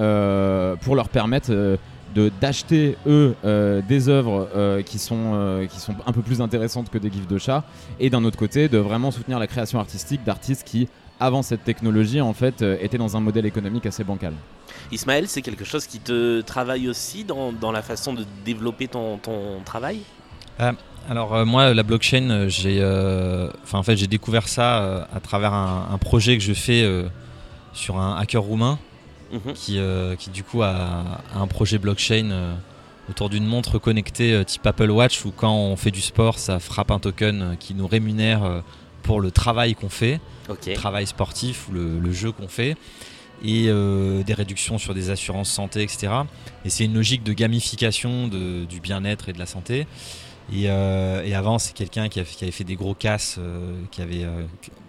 pour 0.81 0.95
leur 0.95 1.09
permettre 1.09 1.77
d'acheter 2.13 2.97
eux 3.07 3.35
euh, 3.45 3.81
des 3.81 4.09
œuvres 4.09 4.49
euh, 4.55 4.81
qui, 4.81 4.99
sont, 4.99 5.31
euh, 5.33 5.65
qui 5.65 5.79
sont 5.79 5.95
un 6.05 6.11
peu 6.11 6.21
plus 6.21 6.41
intéressantes 6.41 6.89
que 6.89 6.97
des 6.97 7.11
gifs 7.11 7.27
de 7.27 7.37
chat 7.37 7.63
et 7.99 8.09
d'un 8.09 8.23
autre 8.23 8.37
côté 8.37 8.67
de 8.67 8.77
vraiment 8.77 9.11
soutenir 9.11 9.39
la 9.39 9.47
création 9.47 9.79
artistique 9.79 10.23
d'artistes 10.23 10.63
qui 10.65 10.89
avant 11.19 11.43
cette 11.43 11.63
technologie 11.63 12.19
en 12.19 12.33
fait 12.33 12.63
étaient 12.81 12.97
dans 12.97 13.15
un 13.15 13.19
modèle 13.19 13.45
économique 13.45 13.85
assez 13.85 14.03
bancal. 14.03 14.33
Ismaël, 14.91 15.27
c'est 15.27 15.43
quelque 15.43 15.63
chose 15.63 15.85
qui 15.85 15.99
te 15.99 16.41
travaille 16.41 16.89
aussi 16.89 17.23
dans, 17.23 17.51
dans 17.51 17.71
la 17.71 17.83
façon 17.83 18.13
de 18.13 18.25
développer 18.43 18.87
ton, 18.87 19.17
ton 19.17 19.61
travail? 19.63 20.01
Alors 21.09 21.45
moi 21.45 21.73
la 21.73 21.83
blockchain 21.83 22.47
j'ai 22.47 22.77
enfin 23.63 23.79
en 23.79 23.83
fait 23.83 23.97
j'ai 23.97 24.07
découvert 24.07 24.47
ça 24.47 25.07
à 25.13 25.19
travers 25.19 25.53
un, 25.53 25.87
un, 25.91 25.97
projet 25.97 26.37
que 26.37 26.43
je 26.43 26.53
fais 26.53 26.87
sur 27.73 27.97
un 27.99 28.17
hacker 28.17 28.43
roumain 28.43 28.77
Mhm. 29.31 29.53
qui, 29.53 29.77
euh, 29.77 30.15
qui, 30.15 30.29
du 30.29 30.43
coup 30.43 30.61
a, 30.61 31.21
un 31.33 31.47
projet 31.47 31.77
blockchain 31.77 32.31
euh, 32.31 32.53
autour 33.09 33.29
d'une 33.29 33.45
montre 33.45 33.79
connectée 33.79 34.33
euh, 34.33 34.43
type 34.43 34.65
Apple 34.65 34.89
Watch 34.91 35.23
où 35.25 35.31
quand 35.31 35.53
on 35.53 35.75
fait 35.75 35.91
du 35.91 36.01
sport, 36.01 36.37
ça 36.37 36.59
frappe 36.59 36.91
un 36.91 36.99
token 36.99 37.55
qui 37.59 37.73
nous 37.73 37.87
rémunère 37.87 38.63
pour 39.03 39.21
le 39.21 39.31
travail 39.31 39.73
qu'on 39.73 39.89
fait, 39.89 40.19
le 40.49 40.73
travail 40.73 41.07
sportif 41.07 41.69
ou 41.69 41.73
le, 41.73 42.11
jeu 42.11 42.31
qu'on 42.31 42.47
fait, 42.47 42.75
et 43.43 43.65
des 43.65 44.33
réductions 44.33 44.77
sur 44.77 44.93
des 44.93 45.09
assurances 45.09 45.49
santé, 45.49 45.81
etc. 45.81 46.13
Et 46.65 46.69
c'est 46.69 46.85
une 46.85 46.93
logique 46.93 47.23
de 47.23 47.33
gamification 47.33 48.27
de, 48.27 48.65
du 48.65 48.79
bien-être 48.79 49.29
et 49.29 49.33
de 49.33 49.39
la 49.39 49.47
santé. 49.47 49.87
Et, 50.51 50.69
avant, 50.69 51.59
c'est 51.59 51.73
quelqu'un 51.73 52.09
qui, 52.09 52.19
avait 52.19 52.51
fait 52.51 52.63
des 52.63 52.75
gros 52.75 52.93
casses, 52.93 53.39
qui 53.91 54.01
avait 54.01 54.25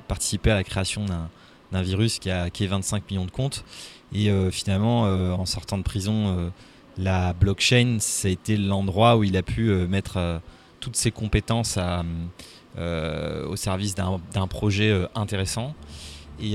participé 0.09 0.51
à 0.51 0.55
la 0.55 0.64
création 0.64 1.05
d'un 1.05 1.83
virus 1.83 2.18
qui 2.18 2.31
a 2.31 2.46
est 2.46 2.66
25 2.66 3.11
millions 3.11 3.25
de 3.25 3.31
comptes 3.31 3.64
et 4.14 4.31
euh, 4.31 4.51
finalement, 4.51 5.07
euh, 5.07 5.33
en 5.33 5.46
sortant 5.46 5.79
de 5.79 5.83
prison, 5.83 6.37
euh, 6.38 6.51
la 6.98 7.33
blockchain, 7.33 7.96
ça 8.01 8.29
a 8.29 8.31
été 8.31 8.57
l'endroit 8.57 9.16
où 9.16 9.25
il 9.25 9.37
a 9.37 9.42
pu 9.42 9.70
mettre 9.88 10.40
toutes 10.81 10.96
ses 10.96 11.11
compétences 11.11 11.79
au 12.77 13.57
service 13.57 13.94
d'un 13.94 14.46
projet 14.46 15.07
intéressant. 15.14 15.75
Et, 16.38 16.53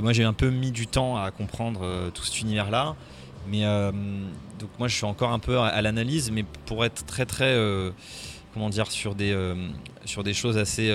moi, 0.00 0.12
j'ai 0.12 0.22
un 0.22 0.32
peu 0.32 0.50
mis 0.50 0.70
du 0.70 0.86
temps 0.86 1.16
à 1.16 1.32
comprendre 1.32 2.10
tout 2.14 2.22
cet 2.22 2.42
univers-là. 2.42 2.94
Mais 3.48 3.62
donc 4.58 4.70
moi, 4.78 4.86
je 4.88 4.94
suis 4.94 5.06
encore 5.06 5.32
un 5.32 5.38
peu 5.38 5.58
à, 5.58 5.80
l'analyse, 5.82 6.30
mais 6.30 6.44
pour 6.66 6.84
être 6.84 7.04
très 7.06 7.26
très, 7.26 7.56
comment 8.54 8.68
dire, 8.68 8.90
sur 8.90 9.14
des 9.14 9.34
sur 10.04 10.22
des 10.22 10.34
choses 10.34 10.58
assez 10.58 10.92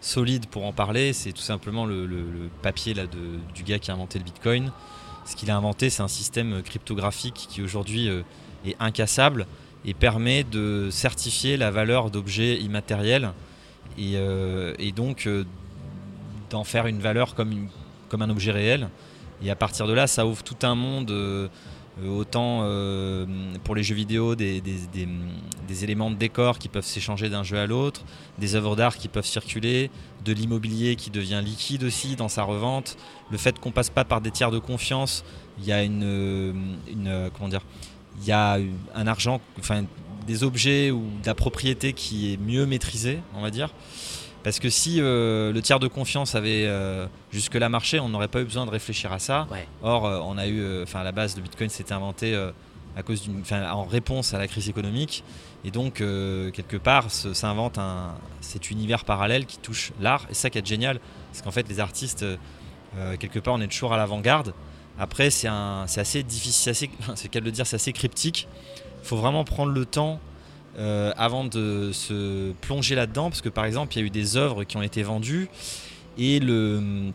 solides 0.00 0.46
pour 0.46 0.66
en 0.66 0.72
parler, 0.72 1.12
c'est 1.12 1.32
tout 1.32 1.42
simplement 1.42 1.86
le, 1.86 2.50
papier 2.62 2.94
là 2.94 3.06
de, 3.06 3.38
du 3.54 3.62
gars 3.62 3.78
qui 3.78 3.90
a 3.90 3.94
inventé 3.94 4.18
le 4.18 4.24
Bitcoin. 4.24 4.70
Ce 5.24 5.36
qu'il 5.36 5.50
a 5.50 5.56
inventé, 5.56 5.88
c'est 5.88 6.02
un 6.02 6.08
système 6.08 6.62
cryptographique 6.62 7.46
qui 7.48 7.62
aujourd'hui 7.62 8.08
euh, 8.08 8.22
est 8.66 8.76
incassable 8.78 9.46
et 9.86 9.94
permet 9.94 10.44
de 10.44 10.88
certifier 10.90 11.56
la 11.56 11.70
valeur 11.70 12.10
d'objets 12.10 12.60
immatériels 12.60 13.30
et, 13.96 14.12
euh, 14.16 14.74
donc 14.94 15.26
euh, 15.26 15.44
d'en 16.50 16.64
faire 16.64 16.86
une 16.86 17.00
valeur 17.00 17.34
comme, 17.34 17.68
comme 18.08 18.20
un 18.22 18.30
objet 18.30 18.50
réel. 18.50 18.88
Et 19.42 19.50
à 19.50 19.56
partir 19.56 19.86
de 19.86 19.92
là, 19.92 20.06
ça 20.06 20.26
ouvre 20.26 20.42
tout 20.42 20.56
un 20.62 20.74
monde 20.74 21.10
euh, 21.10 21.48
autant 22.02 22.62
euh, 22.64 23.26
pour 23.62 23.74
les 23.74 23.82
jeux 23.82 23.94
vidéo 23.94 24.34
des, 24.34 24.62
éléments 25.82 26.10
de 26.10 26.16
décor 26.16 26.58
qui 26.58 26.68
peuvent 26.68 26.84
s'échanger 26.84 27.28
d'un 27.28 27.42
jeu 27.44 27.58
à 27.58 27.66
l'autre, 27.66 28.04
des 28.38 28.56
œuvres 28.56 28.74
d'art 28.74 28.96
qui 28.96 29.08
peuvent 29.08 29.26
circuler, 29.26 29.90
de 30.24 30.32
l'immobilier 30.32 30.96
qui 30.96 31.10
devient 31.10 31.40
liquide 31.44 31.84
aussi 31.84 32.16
dans 32.16 32.28
sa 32.28 32.42
revente, 32.42 32.96
le 33.30 33.38
fait 33.38 33.58
qu'on 33.58 33.70
passe 33.70 33.90
pas 33.90 34.04
par 34.04 34.20
des 34.20 34.30
tiers 34.30 34.50
de 34.50 34.58
confiance, 34.58 35.24
il 35.58 35.66
y 35.66 35.72
a 35.72 35.82
une, 35.82 36.02
euh, 36.02 36.52
une 36.88 37.30
comment 37.36 37.48
dire, 37.48 37.62
il 38.20 38.26
y 38.26 38.32
a 38.32 38.58
un 38.94 39.06
argent, 39.06 39.40
enfin 39.58 39.84
des 40.26 40.42
objets 40.42 40.90
ou 40.90 41.02
de 41.22 41.26
la 41.26 41.34
propriété 41.34 41.92
qui 41.92 42.32
est 42.32 42.36
mieux 42.38 42.66
maîtrisée, 42.66 43.18
on 43.34 43.42
va 43.42 43.50
dire. 43.50 43.70
Parce 44.44 44.60
que 44.60 44.68
si 44.68 45.00
euh, 45.00 45.52
le 45.52 45.62
tiers 45.62 45.80
de 45.80 45.88
confiance 45.88 46.34
avait 46.34 46.66
euh, 46.66 47.06
jusque-là 47.32 47.70
marché, 47.70 47.98
on 47.98 48.10
n'aurait 48.10 48.28
pas 48.28 48.42
eu 48.42 48.44
besoin 48.44 48.66
de 48.66 48.70
réfléchir 48.70 49.10
à 49.10 49.18
ça. 49.18 49.48
Or, 49.82 50.04
euh, 50.04 50.20
on 50.22 50.36
a 50.36 50.46
eu, 50.46 50.82
enfin, 50.82 51.00
à 51.00 51.04
la 51.04 51.12
base, 51.12 51.34
le 51.34 51.42
Bitcoin 51.42 51.70
s'était 51.70 51.94
inventé 51.94 52.36
à 52.96 53.02
cause 53.02 53.22
d'une, 53.22 53.42
en 53.52 53.84
réponse 53.84 54.34
à 54.34 54.38
la 54.38 54.46
crise 54.46 54.68
économique. 54.68 55.24
Et 55.64 55.70
donc, 55.70 55.94
quelque 55.94 56.76
part, 56.76 57.10
ça 57.10 57.48
invente 57.48 57.78
un, 57.78 58.14
cet 58.42 58.70
univers 58.70 59.06
parallèle 59.06 59.46
qui 59.46 59.56
touche 59.56 59.92
l'art. 59.98 60.26
Et 60.30 60.34
ça 60.34 60.50
qui 60.50 60.58
est 60.58 60.66
génial, 60.66 61.00
parce 61.32 61.40
qu'en 61.42 61.50
fait, 61.50 61.66
les 61.66 61.80
artistes, 61.80 62.24
quelque 63.18 63.38
part, 63.38 63.54
on 63.54 63.60
est 63.62 63.68
toujours 63.68 63.94
à 63.94 63.96
l'avant-garde. 63.96 64.52
Après, 64.98 65.30
c'est, 65.30 65.48
assez 65.48 66.22
difficile, 66.22 66.74
c'est, 66.74 67.28
qu'à 67.28 67.40
le 67.40 67.50
dire, 67.50 67.66
c'est 67.66 67.76
assez 67.76 67.94
cryptique. 67.94 68.46
Il 69.02 69.06
faut 69.06 69.16
vraiment 69.16 69.44
prendre 69.44 69.72
le 69.72 69.86
temps 69.86 70.20
euh, 70.78 71.12
avant 71.16 71.44
de 71.44 71.90
se 71.92 72.52
plonger 72.60 72.94
là-dedans, 72.94 73.30
parce 73.30 73.40
que 73.40 73.48
par 73.48 73.64
exemple, 73.64 73.94
il 73.94 74.00
y 74.00 74.02
a 74.02 74.06
eu 74.06 74.10
des 74.10 74.36
œuvres 74.36 74.64
qui 74.64 74.76
ont 74.76 74.82
été 74.82 75.02
vendues 75.02 75.48
et 76.18 76.40
le, 76.40 77.12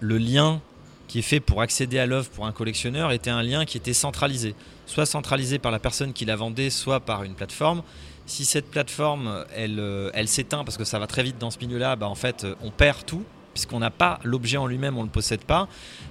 lien 0.00 0.60
qui 1.08 1.18
est 1.18 1.22
fait 1.22 1.40
pour 1.40 1.62
accéder 1.62 1.98
à 1.98 2.06
l'œuvre 2.06 2.28
pour 2.30 2.46
un 2.46 2.52
collectionneur 2.52 3.12
était 3.12 3.30
un 3.30 3.42
lien 3.42 3.64
qui 3.64 3.76
était 3.76 3.92
centralisé, 3.92 4.54
soit 4.86 5.06
centralisé 5.06 5.58
par 5.58 5.72
la 5.72 5.78
personne 5.78 6.12
qui 6.12 6.24
la 6.24 6.36
vendait, 6.36 6.70
soit 6.70 7.00
par 7.00 7.24
une 7.24 7.34
plateforme. 7.34 7.82
Si 8.26 8.44
cette 8.44 8.70
plateforme, 8.70 9.44
elle, 9.54 9.80
euh, 9.80 10.26
s'éteint 10.26 10.62
parce 10.62 10.76
que 10.76 10.84
ça 10.84 10.98
va 10.98 11.06
très 11.06 11.24
vite 11.24 11.38
dans 11.38 11.50
ce 11.50 11.58
milieu-là, 11.58 11.96
bah 11.96 12.06
en 12.08 12.14
fait, 12.14 12.46
on 12.62 12.70
perd 12.70 13.04
tout 13.04 13.24
puisqu'on 13.52 13.80
n'a 13.80 13.90
pas 13.90 14.20
l'objet 14.24 14.56
en 14.56 14.66
lui-même, 14.66 14.96
on 14.96 15.00
ne 15.00 15.06
le 15.06 15.12
possède 15.12 15.42
pas. 15.42 15.68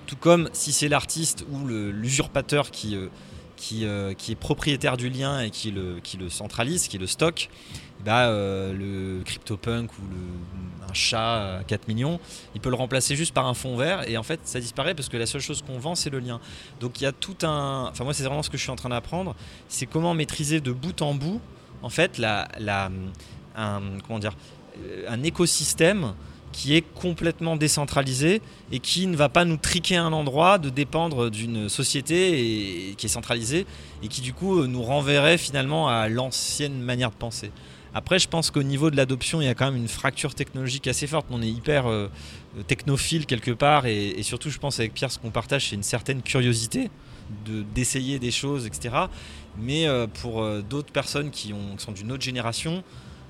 Tout 0.07 0.15
comme 0.15 0.49
si 0.53 0.71
c'est 0.71 0.89
l'artiste 0.89 1.45
ou 1.51 1.67
l'usurpateur 1.67 2.71
qui, 2.71 2.95
euh, 2.95 3.07
euh, 3.82 4.13
qui, 4.13 4.32
est 4.32 4.36
propriétaire 4.36 4.98
du 4.98 5.10
lien 5.10 5.41
et 5.41 5.50
qui 5.50 5.72
le, 5.72 6.00
qui 6.02 6.17
le 6.17 6.30
centralise, 6.30 6.88
qui 6.88 6.98
le 6.98 7.08
stocke, 7.08 7.50
bah, 8.04 8.28
euh, 8.28 8.74
le 8.74 9.24
CryptoPunk 9.24 9.91
ou 9.93 10.04
un 10.89 10.93
chat 10.93 11.58
à 11.58 11.63
4 11.63 11.88
millions, 11.88 12.19
il 12.56 12.62
peut 12.62 12.69
le 12.69 12.76
remplacer 12.76 13.15
juste 13.15 13.34
par 13.34 13.48
un 13.48 13.54
fond 13.54 13.76
vert 13.76 14.08
et 14.10 14.17
en 14.17 14.24
fait 14.24 14.39
ça 14.43 14.60
disparaît 14.60 14.95
parce 14.95 15.10
que 15.10 15.17
la 15.17 15.26
seule 15.26 15.41
chose 15.41 15.62
qu'on 15.62 15.78
vend 15.78 15.95
c'est 15.95 16.10
le 16.10 16.19
lien. 16.19 16.39
Donc 16.80 17.02
il 17.02 17.04
y 17.04 17.08
a 17.08 17.12
tout 17.12 17.36
un. 17.43 17.89
Enfin, 17.91 18.04
moi 18.04 18.13
c'est 18.13 18.24
vraiment 18.24 18.43
ce 18.43 18.50
que 18.50 18.58
je 18.58 18.63
suis 18.63 18.72
en 18.72 18.76
train 18.78 18.89
d'apprendre, 18.89 19.36
c'est 19.67 19.86
comment 19.86 20.13
maîtriser 20.13 20.62
de 20.62 20.72
bout 20.72 21.02
en 21.02 21.13
bout 21.13 21.41
en 21.82 21.89
fait 21.89 22.17
la, 22.17 22.48
comment 23.56 24.19
dire, 24.19 24.36
un 25.08 25.24
écosystème 25.24 26.13
qui 26.51 26.75
est 26.75 26.81
complètement 26.81 27.55
décentralisé 27.55 28.41
et 28.71 28.79
qui 28.79 29.07
ne 29.07 29.15
va 29.15 29.29
pas 29.29 29.45
nous 29.45 29.57
triquer 29.57 29.97
un 29.97 30.13
endroit 30.13 30.57
de 30.57 30.69
dépendre 30.69 31.29
d'une 31.29 31.69
société 31.69 32.95
qui 32.97 33.05
est 33.05 33.09
centralisée 33.09 33.65
et 34.03 34.07
qui 34.07 34.21
du 34.21 34.33
coup 34.33 34.65
nous 34.65 34.81
renverrait 34.81 35.38
finalement 35.38 35.88
à 35.88 36.09
l'ancienne 36.09 36.81
manière 36.81 37.12
de 37.12 37.15
penser. 37.15 37.51
Après, 37.93 38.19
je 38.19 38.27
pense 38.27 38.51
qu'au 38.51 38.63
niveau 38.63 38.91
de 38.91 38.97
l'adoption, 38.97 39.41
il 39.41 39.45
y 39.45 39.47
a 39.47 39.55
quand 39.55 39.65
même 39.65 39.81
une 39.81 39.88
fracture 39.88 40.35
technologique 40.35 40.88
assez 40.88 41.07
forte. 41.07 41.25
On 41.31 41.41
est 41.41 41.49
hyper 41.49 41.88
euh, 41.88 42.07
technophile 42.67 43.25
quelque 43.25 43.51
part 43.51 43.85
et, 43.88 44.21
surtout, 44.21 44.49
je 44.49 44.59
pense 44.59 44.79
avec 44.79 44.93
Pierre, 44.93 45.12
ce 45.12 45.17
qu'on 45.17 45.31
partage, 45.31 45.69
c'est 45.69 45.75
une 45.75 45.83
certaine 45.83 46.21
curiosité 46.21 46.89
d'essayer 47.75 48.17
des 48.17 48.31
choses, 48.31 48.65
etc. 48.65 48.95
Mais 49.57 49.88
euh, 49.88 50.07
pour 50.07 50.41
euh, 50.41 50.62
d'autres 50.62 50.91
personnes 50.91 51.29
qui 51.29 51.53
sont 51.77 51.91
d'une 51.91 52.12
autre 52.12 52.23
génération, 52.23 52.83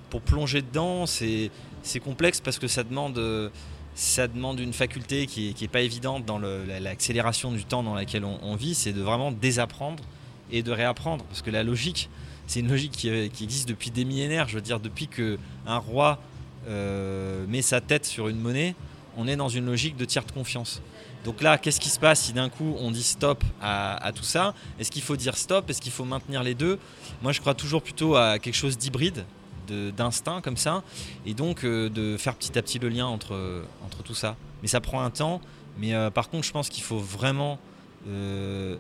pour 0.10 0.21
plonger 0.21 0.62
dedans, 0.62 1.05
c'est 1.05 1.51
c'est 1.84 2.00
complexe 2.00 2.42
parce 2.42 2.60
que 2.60 2.68
ça 2.68 2.84
demande, 2.84 3.18
euh, 3.18 3.50
ça 3.96 4.28
demande 4.28 4.60
une 4.60 4.74
faculté 4.74 5.28
qui 5.28 5.56
n'est 5.60 5.68
pas 5.68 5.82
évidente 5.82 6.26
dans 6.26 6.39
l'accélération 6.39 7.52
du 7.52 7.65
temps 7.65 7.84
dans 7.84 7.96
laquelle 7.96 8.26
on, 8.26 8.56
vit, 8.56 8.76
c'est 8.76 8.94
de 8.94 9.02
vraiment 9.02 9.32
désapprendre 9.32 10.04
et 10.52 10.63
de 10.63 10.72
réapprendre. 10.72 11.26
Parce 11.26 11.42
que 11.42 11.52
la 11.52 11.63
logique, 11.63 12.10
c'est 12.48 12.62
une 12.62 12.70
logique 12.70 12.92
qui, 12.92 13.10
existe 13.10 13.68
depuis 13.68 13.92
des 13.92 14.06
millénaires. 14.06 14.48
Je 14.48 14.56
veux 14.56 14.62
dire, 14.62 14.80
depuis 14.80 15.08
qu'un 15.08 15.78
roi 15.78 16.20
euh, 16.68 17.46
met 17.48 17.62
sa 17.62 17.82
tête 17.82 18.06
sur 18.06 18.28
une 18.28 18.39
monnaie, 18.39 18.76
on 19.18 19.28
est 19.28 19.36
dans 19.36 19.50
une 19.50 19.65
logique 19.65 19.98
de 19.98 20.06
tiers 20.06 20.24
de 20.24 20.32
confiance. 20.32 20.82
Donc 21.26 21.42
là, 21.42 21.58
qu'est-ce 21.58 21.80
qui 21.80 21.89
se 21.89 22.00
passe 22.00 22.22
si 22.22 22.34
d'un 22.34 22.50
coup 22.50 22.76
on 22.80 22.92
dit 22.92 23.04
stop 23.04 23.44
à, 23.62 24.12
tout 24.15 24.24
ça? 24.24 24.54
Est-ce 24.80 24.89
qu'il 24.89 25.02
faut 25.02 25.18
dire 25.18 25.36
stop? 25.38 25.70
Est-ce 25.70 25.82
qu'il 25.82 25.92
faut 25.92 26.06
maintenir 26.06 26.44
les 26.44 26.56
deux? 26.56 26.80
Moi, 27.22 27.34
je 27.34 27.42
crois 27.42 27.54
toujours 27.54 27.82
plutôt 27.82 28.15
à 28.15 28.39
quelque 28.39 28.56
chose 28.56 28.78
d'hybride, 28.78 29.26
d'instinct 29.71 30.41
comme 30.41 30.58
ça, 30.58 30.84
et 31.25 31.34
donc 31.34 31.63
euh, 31.63 31.89
de 31.89 32.17
faire 32.17 32.36
petit 32.36 32.58
à 32.58 32.62
petit 32.62 32.79
le 32.79 32.89
lien 32.89 33.05
entre, 33.05 33.63
entre 33.86 34.03
tout 34.03 34.15
ça. 34.15 34.36
Mais 34.62 34.67
ça 34.67 34.82
prend 34.82 35.01
un 35.01 35.10
temps. 35.10 35.41
Mais 35.77 35.93
euh, 35.93 36.10
par 36.10 36.29
contre, 36.29 36.45
je 36.45 36.51
pense 36.51 36.69
qu'il 36.69 36.84
faut 36.84 36.99
vraiment 36.99 37.60
euh, 38.08 38.75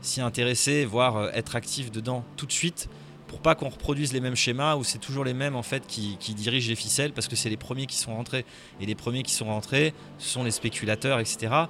s'y 0.00 0.20
intéresser, 0.20 0.84
voire 0.84 1.30
être 1.34 1.56
actif 1.56 1.90
dedans 1.90 2.24
tout 2.36 2.46
de 2.46 2.52
suite 2.52 2.88
pour 3.26 3.40
pas 3.40 3.54
qu'on 3.54 3.68
reproduise 3.68 4.14
les 4.14 4.20
mêmes 4.20 4.34
schémas 4.34 4.76
où 4.76 4.84
c'est 4.84 4.98
toujours 4.98 5.22
les 5.22 5.34
mêmes 5.34 5.54
en 5.54 5.62
fait 5.62 5.86
qui, 5.86 6.16
dirigent 6.34 6.68
les 6.70 6.74
ficelles 6.74 7.12
parce 7.12 7.28
que 7.28 7.36
c'est 7.36 7.50
les 7.50 7.58
premiers 7.58 7.84
qui 7.84 7.96
sont 7.96 8.16
rentrés 8.16 8.46
et 8.80 8.86
les 8.86 8.94
premiers 8.94 9.22
qui 9.22 9.34
sont 9.34 9.44
rentrés 9.44 9.92
ce 10.18 10.30
sont 10.30 10.44
les 10.44 10.50
spéculateurs 10.50 11.20
etc 11.20 11.64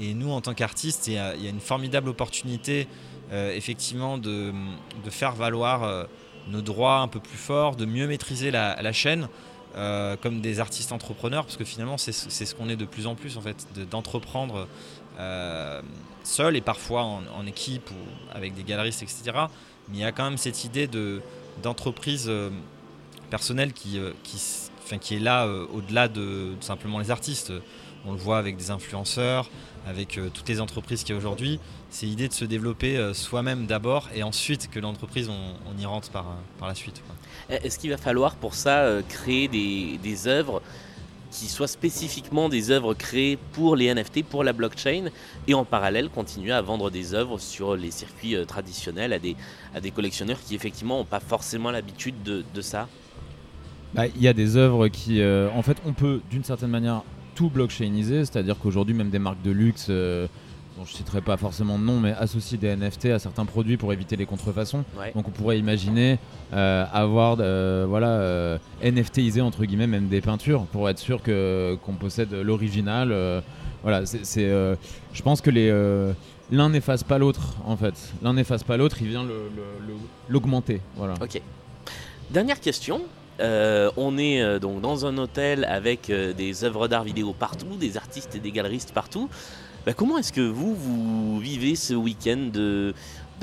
et 0.00 0.14
nous 0.14 0.30
en 0.30 0.40
tant 0.40 0.54
qu'artistes 0.54 1.08
il, 1.08 1.12
y, 1.12 1.18
a 1.18 1.34
une 1.34 1.60
formidable 1.60 2.08
opportunité 2.08 2.88
euh, 3.32 3.54
effectivement 3.54 4.18
de, 4.18 4.52
faire 5.08 5.34
valoir 5.34 5.84
euh, 5.84 6.04
nos 6.48 6.62
droits 6.62 6.98
un 6.98 7.08
peu 7.08 7.20
plus 7.20 7.38
forts 7.38 7.76
de 7.76 7.84
mieux 7.84 8.06
maîtriser 8.06 8.50
la, 8.50 8.92
chaîne 8.92 9.28
euh, 9.76 10.16
comme 10.20 10.40
des 10.40 10.60
artistes 10.60 10.92
entrepreneurs 10.92 11.44
parce 11.44 11.56
que 11.56 11.64
finalement 11.64 11.98
c'est 11.98 12.12
ce 12.12 12.54
qu'on 12.54 12.68
est 12.68 12.76
de 12.76 12.84
plus 12.84 13.06
en 13.06 13.14
plus 13.14 13.36
en 13.36 13.40
fait 13.40 13.66
d'entreprendre 13.90 14.66
seul 16.24 16.56
et 16.56 16.60
parfois 16.60 17.02
en, 17.02 17.46
équipe 17.46 17.90
ou 17.90 18.34
avec 18.34 18.54
des 18.54 18.64
galeristes 18.64 19.02
etc 19.02 19.46
mais 19.88 19.98
il 19.98 20.00
y 20.00 20.04
a 20.04 20.12
quand 20.12 20.24
même 20.24 20.38
cette 20.38 20.64
idée 20.64 20.86
de, 20.86 21.20
d'entreprise 21.62 22.26
euh, 22.28 22.50
personnelle 23.30 23.72
qui, 23.72 23.98
euh, 23.98 24.12
qui, 24.22 24.40
enfin, 24.84 24.98
qui 24.98 25.16
est 25.16 25.20
là 25.20 25.46
euh, 25.46 25.66
au-delà 25.72 26.08
de, 26.08 26.52
simplement 26.60 26.98
les 26.98 27.10
artistes. 27.10 27.52
On 28.06 28.12
le 28.12 28.18
voit 28.18 28.38
avec 28.38 28.56
des 28.56 28.70
influenceurs, 28.70 29.50
avec 29.86 30.18
toutes 30.32 30.48
les 30.48 30.60
entreprises 30.60 31.02
qu'il 31.02 31.14
y 31.14 31.16
a 31.16 31.18
aujourd'hui. 31.18 31.60
C'est 31.90 32.06
l'idée 32.06 32.28
de 32.28 32.32
se 32.32 32.44
développer 32.44 33.12
soi-même 33.14 33.66
d'abord 33.66 34.08
et 34.14 34.22
ensuite 34.22 34.70
que 34.70 34.80
l'entreprise, 34.80 35.28
on, 35.28 35.78
y 35.78 35.86
rentre 35.86 36.10
par, 36.10 36.26
par 36.58 36.68
la 36.68 36.74
suite. 36.74 37.02
Est-ce 37.48 37.78
qu'il 37.78 37.90
va 37.90 37.96
falloir 37.96 38.36
pour 38.36 38.54
ça 38.54 38.88
créer 39.08 39.48
des, 39.48 39.98
des 40.02 40.26
œuvres 40.26 40.62
qui 41.32 41.48
soient 41.48 41.66
spécifiquement 41.66 42.48
des 42.48 42.70
œuvres 42.70 42.94
créées 42.94 43.38
pour 43.52 43.74
les 43.74 43.92
NFT, 43.92 44.22
pour 44.24 44.44
la 44.44 44.52
blockchain, 44.52 45.06
et 45.48 45.54
en 45.54 45.64
parallèle 45.64 46.10
continuer 46.10 46.52
à 46.52 46.60
vendre 46.60 46.90
des 46.90 47.14
œuvres 47.14 47.38
sur 47.38 47.74
les 47.74 47.90
circuits 47.90 48.36
euh, 48.36 48.44
traditionnels 48.44 49.12
à 49.12 49.18
des, 49.18 49.34
à 49.74 49.80
des 49.80 49.90
collectionneurs 49.90 50.38
qui 50.46 50.54
effectivement 50.54 50.98
n'ont 50.98 51.04
pas 51.04 51.20
forcément 51.20 51.70
l'habitude 51.70 52.22
de, 52.22 52.44
de, 52.54 52.60
ça? 52.60 52.86
Bah, 53.94 54.06
Il 54.06 54.22
y 54.22 54.28
a 54.28 54.34
des 54.34 54.56
œuvres 54.56 54.88
qui, 54.88 55.20
euh, 55.20 55.48
en 55.54 55.62
fait, 55.62 55.78
on 55.86 55.94
peut 55.94 56.20
d'une 56.30 56.44
certaine 56.44 56.70
manière 56.70 57.02
tout 57.34 57.50
blockchainiser, 57.50 58.24
c'est-à-dire 58.24 58.56
qu'aujourd'hui 58.58 58.94
même 58.94 59.10
des 59.10 59.18
marques 59.18 59.42
de 59.42 59.50
luxe... 59.50 59.86
Euh, 59.90 60.26
je 60.78 60.90
je 60.90 60.96
citerai 60.96 61.20
pas 61.20 61.36
forcément 61.36 61.78
de 61.78 61.84
nom, 61.84 62.00
mais 62.00 62.12
associer 62.12 62.56
des 62.56 62.74
NFT 62.74 63.06
à 63.06 63.18
certains 63.18 63.44
produits 63.44 63.76
pour 63.76 63.92
éviter 63.92 64.16
les 64.16 64.24
contrefaçons. 64.24 64.84
Donc 65.14 65.28
on 65.28 65.30
pourrait 65.30 65.58
imaginer 65.58 66.18
euh, 66.54 66.86
avoir 66.92 67.36
euh, 67.40 67.84
voilà 67.86 68.58
NFTiser 68.82 69.42
entre 69.42 69.66
guillemets 69.66 69.86
même 69.86 70.08
des 70.08 70.22
peintures 70.22 70.64
pour 70.72 70.88
être 70.88 70.98
sûr 70.98 71.22
que 71.22 71.78
qu'on 71.84 71.92
possède 71.92 72.32
l'original. 72.32 73.14
voilà, 73.82 74.06
c'est, 74.06 74.48
je 74.48 75.22
pense 75.22 75.42
que 75.42 75.50
les 75.50 75.70
l'un 76.50 76.70
n'efface 76.70 77.04
pas 77.04 77.18
l'autre 77.18 77.56
en 77.66 77.76
fait. 77.76 77.94
L'un 78.22 78.32
n'efface 78.32 78.64
pas 78.64 78.78
l'autre, 78.78 78.96
il 79.02 79.08
vient 79.08 79.26
l'augmenter. 80.30 80.80
Voilà. 80.96 81.14
Ok. 81.20 81.40
Dernière 82.30 82.60
question. 82.60 83.02
On 83.40 84.18
est 84.18 84.60
donc 84.60 84.80
dans 84.80 85.06
un 85.06 85.18
hôtel 85.18 85.64
avec 85.64 86.10
des 86.10 86.64
œuvres 86.64 86.88
d'art 86.88 87.04
vidéo 87.04 87.32
partout, 87.32 87.76
des 87.78 87.96
artistes 87.96 88.34
et 88.34 88.40
des 88.40 88.52
galeristes 88.52 88.92
partout. 88.92 89.28
Bah, 89.84 89.94
comment 89.94 90.16
est-ce 90.18 90.32
que 90.32 90.40
vous, 90.40 91.40
vivez 91.40 91.74
ce 91.74 91.94
week-end 91.94 92.52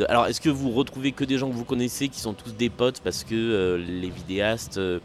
Alors, 0.07 0.27
est-ce 0.27 0.39
que 0.39 0.49
vous 0.49 0.71
retrouvez 0.71 1.11
que 1.11 1.25
des 1.25 1.37
gens 1.37 1.49
que 1.49 1.55
vous 1.55 1.65
connaissez 1.65 2.07
qui 2.07 2.21
sont 2.21 2.33
tous 2.33 2.53
des 2.53 2.69
potes 2.69 3.01
parce 3.01 3.25
que 3.25 3.35
euh, 3.35 3.77
les 3.77 4.09
vidéastes 4.09 4.77
euh, 4.77 4.99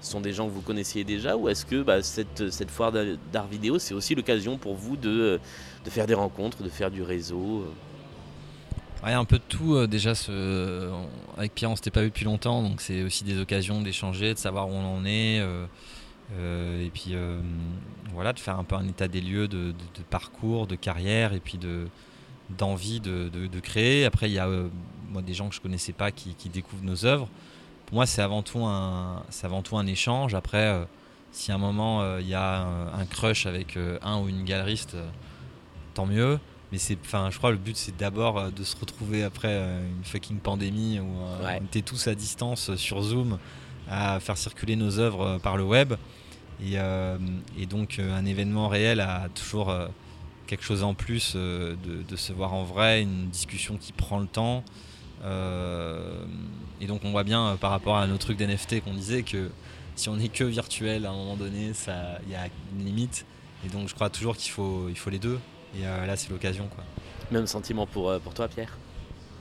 sont 0.00 0.20
des 0.20 0.32
gens 0.32 0.48
que 0.48 0.52
vous 0.52 0.62
connaissiez 0.62 1.04
déjà 1.04 1.36
Ou 1.36 1.48
est-ce 1.48 1.64
que 1.64 1.82
bah, 1.82 2.02
cette, 2.02 2.70
foire 2.70 2.90
d'art 2.90 3.46
vidéo, 3.46 3.78
c'est 3.78 3.94
aussi 3.94 4.16
l'occasion 4.16 4.58
pour 4.58 4.74
vous 4.74 4.96
de 4.96 5.38
faire 5.84 6.08
des 6.08 6.14
rencontres, 6.14 6.64
de 6.64 6.68
faire 6.68 6.90
du 6.90 7.04
réseau 7.04 7.64
Ouais, 9.02 9.12
un 9.12 9.24
peu 9.24 9.38
de 9.38 9.44
tout. 9.48 9.86
déjà, 9.86 10.14
ce... 10.14 10.90
avec 11.38 11.54
Pierre, 11.54 11.70
on 11.70 11.76
s'était 11.76 11.90
pas 11.90 12.02
vu 12.02 12.08
depuis 12.08 12.24
longtemps, 12.26 12.62
donc 12.62 12.80
c'est 12.80 13.02
aussi 13.02 13.24
des 13.24 13.40
occasions 13.40 13.80
d'échanger, 13.80 14.34
de 14.34 14.38
savoir 14.38 14.68
où 14.68 14.72
on 14.72 14.98
en 14.98 15.04
est. 15.04 15.40
Euh, 16.38 16.84
et 16.84 16.90
puis 16.90 17.10
euh, 17.12 17.40
voilà, 18.12 18.32
de 18.32 18.38
faire 18.38 18.58
un 18.58 18.64
peu 18.64 18.76
un 18.76 18.86
état 18.86 19.08
des 19.08 19.20
lieux 19.20 19.48
de, 19.48 19.74
parcours, 20.10 20.66
de 20.66 20.76
carrière 20.76 21.32
et 21.32 21.40
puis 21.40 21.58
de 21.58 21.88
d'envie 22.50 23.00
de, 23.00 23.60
créer. 23.60 24.04
Après, 24.04 24.28
il 24.28 24.32
y 24.32 24.38
a 24.38 24.48
euh, 24.48 24.68
moi, 25.08 25.22
des 25.22 25.34
gens 25.34 25.48
que 25.48 25.54
je 25.54 25.60
connaissais 25.60 25.92
pas 25.92 26.10
qui, 26.10 26.34
découvrent 26.48 26.84
nos 26.84 27.04
œuvres. 27.04 27.28
Pour 27.86 27.94
moi, 27.96 28.06
c'est 28.06 28.22
avant, 28.22 28.42
tout 28.42 28.64
un, 28.64 29.22
avant 29.42 29.62
tout 29.62 29.76
un 29.76 29.86
échange. 29.86 30.34
Après, 30.34 30.86
si 31.32 31.52
à 31.52 31.56
un 31.56 31.58
moment 31.58 32.18
il 32.18 32.26
y 32.26 32.34
a 32.34 32.66
un, 32.92 33.04
crush 33.06 33.46
avec 33.46 33.76
un 34.02 34.20
ou 34.20 34.28
une 34.28 34.44
galeriste, 34.44 34.96
tant 35.94 36.06
mieux. 36.06 36.38
Mais 36.72 36.78
c'est, 36.78 36.98
enfin, 37.04 37.30
je 37.30 37.38
crois 37.38 37.50
le 37.50 37.56
but 37.56 37.76
c'est 37.76 37.96
d'abord 37.96 38.52
de 38.52 38.62
se 38.62 38.76
retrouver 38.76 39.24
après 39.24 39.56
une 39.56 40.04
fucking 40.04 40.38
pandémie 40.38 41.00
où 41.00 41.04
on 41.04 41.64
était 41.64 41.82
tous 41.82 42.06
à 42.06 42.14
distance 42.14 42.76
sur 42.76 43.02
Zoom 43.02 43.38
à 43.88 44.20
faire 44.20 44.36
circuler 44.36 44.76
nos 44.76 45.00
œuvres 45.00 45.38
par 45.38 45.56
le 45.56 45.64
web. 45.64 45.94
Euh, 46.62 47.18
et, 47.58 47.66
donc 47.66 47.98
euh, 47.98 48.14
un 48.16 48.26
événement 48.26 48.68
réel 48.68 49.00
a 49.00 49.28
toujours 49.34 49.70
euh, 49.70 49.88
quelque 50.46 50.64
chose 50.64 50.82
en 50.82 50.94
plus 50.94 51.36
de, 51.36 52.16
se 52.16 52.32
voir 52.32 52.52
en 52.52 52.64
vrai, 52.64 53.02
une 53.02 53.28
discussion 53.28 53.76
qui 53.76 53.92
prend 53.92 54.18
le 54.18 54.26
temps. 54.26 54.64
et 56.80 56.86
donc 56.86 57.02
on 57.04 57.10
voit 57.12 57.24
bien 57.24 57.56
par 57.60 57.70
rapport 57.70 57.96
à 57.96 58.06
nos 58.06 58.16
trucs 58.16 58.36
d'NFT 58.36 58.82
qu'on 58.82 58.94
disait 58.94 59.22
que 59.22 59.50
si 59.94 60.08
on 60.08 60.16
n'est 60.16 60.28
que 60.28 60.44
virtuel 60.44 61.06
à 61.06 61.10
un 61.10 61.14
moment 61.14 61.36
donné, 61.36 61.72
il 62.26 62.32
y 62.32 62.34
a 62.34 62.48
une 62.76 62.84
limite. 62.84 63.26
Et 63.64 63.68
donc 63.68 63.88
je 63.88 63.94
crois 63.94 64.10
toujours 64.10 64.36
qu'il 64.36 64.50
faut, 64.50 64.88
il 64.88 64.96
faut 64.96 65.10
les 65.10 65.18
deux. 65.18 65.38
Et 65.78 65.82
là 65.82 66.16
c'est 66.16 66.30
l'occasion. 66.30 66.68
Quoi. 66.74 66.84
Même 67.30 67.46
sentiment 67.46 67.86
pour, 67.86 68.12
pour 68.20 68.34
toi 68.34 68.48
Pierre? 68.48 68.76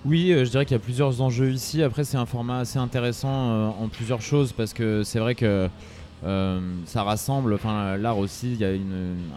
Oui, 0.06 0.34
je 0.34 0.50
dirais 0.50 0.66
qu'il 0.66 0.76
y 0.76 0.80
a 0.80 0.84
plusieurs 0.84 1.22
enjeux 1.22 1.52
ici. 1.52 1.84
Après, 1.84 2.06
c'est 2.06 2.16
un 2.16 2.26
format 2.26 2.60
assez 2.60 2.80
intéressant 2.80 3.72
en 3.72 3.90
plusieurs 3.90 4.22
choses 4.22 4.54
parce 4.54 4.74
que 4.74 5.04
c'est 5.04 5.20
vrai 5.20 5.36
que 5.36 5.70
euh, 6.26 6.60
ça 6.86 7.04
rassemble, 7.04 7.54
enfin 7.54 7.96
l'art 7.96 8.18
aussi, 8.18 8.54
il 8.54 8.60
y 8.60 8.66
a 8.66 8.70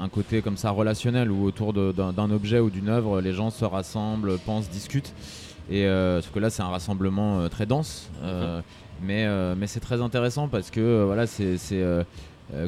un 0.00 0.08
côté 0.08 0.42
comme 0.42 0.56
ça 0.56 0.70
relationnel 0.70 1.30
où 1.30 1.44
autour 1.44 1.72
d'un 1.72 2.30
objet 2.30 2.58
ou 2.58 2.70
d'une 2.70 2.88
œuvre, 2.88 3.20
les 3.20 3.32
gens 3.32 3.50
se 3.50 3.64
rassemblent, 3.64 4.38
pensent, 4.38 4.68
discutent. 4.68 5.14
Et 5.70 5.86
euh, 5.86 6.20
que 6.34 6.38
là, 6.40 6.50
c'est 6.50 6.62
un 6.62 6.68
rassemblement 6.68 7.38
euh, 7.38 7.48
très 7.48 7.66
dense, 7.66 8.10
mhm. 8.22 8.62
mais, 9.02 9.26
mais 9.56 9.66
c'est 9.66 9.80
très 9.80 10.00
intéressant 10.00 10.48
parce 10.48 10.70
que 10.70 11.04
voilà, 11.04 11.26
c'est 11.26 11.56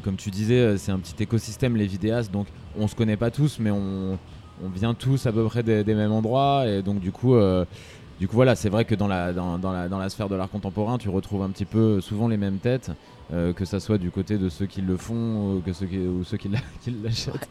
comme 0.02 0.16
tu 0.16 0.30
disais, 0.30 0.78
c'est 0.78 0.92
un 0.92 0.98
petit 0.98 1.22
écosystème 1.22 1.76
les 1.76 1.86
vidéastes, 1.86 2.32
donc 2.32 2.46
on 2.78 2.88
se 2.88 2.94
connaît 2.94 3.16
pas 3.16 3.30
tous, 3.30 3.58
mais 3.58 3.70
on, 3.70 4.18
vient 4.74 4.94
tous 4.94 5.26
à 5.26 5.32
peu 5.32 5.44
près 5.44 5.62
des, 5.62 5.94
mêmes 5.94 6.12
endroits, 6.12 6.66
et 6.66 6.82
donc 6.82 7.00
du 7.00 7.12
coup. 7.12 7.36
du 8.18 8.28
coup, 8.28 8.36
voilà, 8.36 8.54
c'est 8.54 8.70
vrai 8.70 8.84
que 8.84 8.94
dans 8.94 9.08
la, 9.08 9.32
dans, 9.32 9.58
la, 9.58 9.88
dans 9.88 9.98
la 9.98 10.08
sphère 10.08 10.28
de 10.28 10.36
l'art 10.36 10.48
contemporain, 10.48 10.96
tu 10.96 11.08
retrouves 11.08 11.42
un 11.42 11.50
petit 11.50 11.66
peu 11.66 12.00
souvent 12.00 12.28
les 12.28 12.36
mêmes 12.36 12.58
têtes. 12.58 12.90
Euh, 13.32 13.54
que 13.54 13.64
ça 13.64 13.80
soit 13.80 13.96
du 13.96 14.10
côté 14.10 14.36
de 14.36 14.50
ceux 14.50 14.66
qui 14.66 14.82
le 14.82 14.98
font 14.98 15.54
ou, 15.54 15.62
que 15.64 15.72
ceux 15.72 15.86
qui, 15.86 15.96
ou 15.96 16.24
ceux 16.24 16.36
qui 16.36 16.48
l'achètent. 17.02 17.48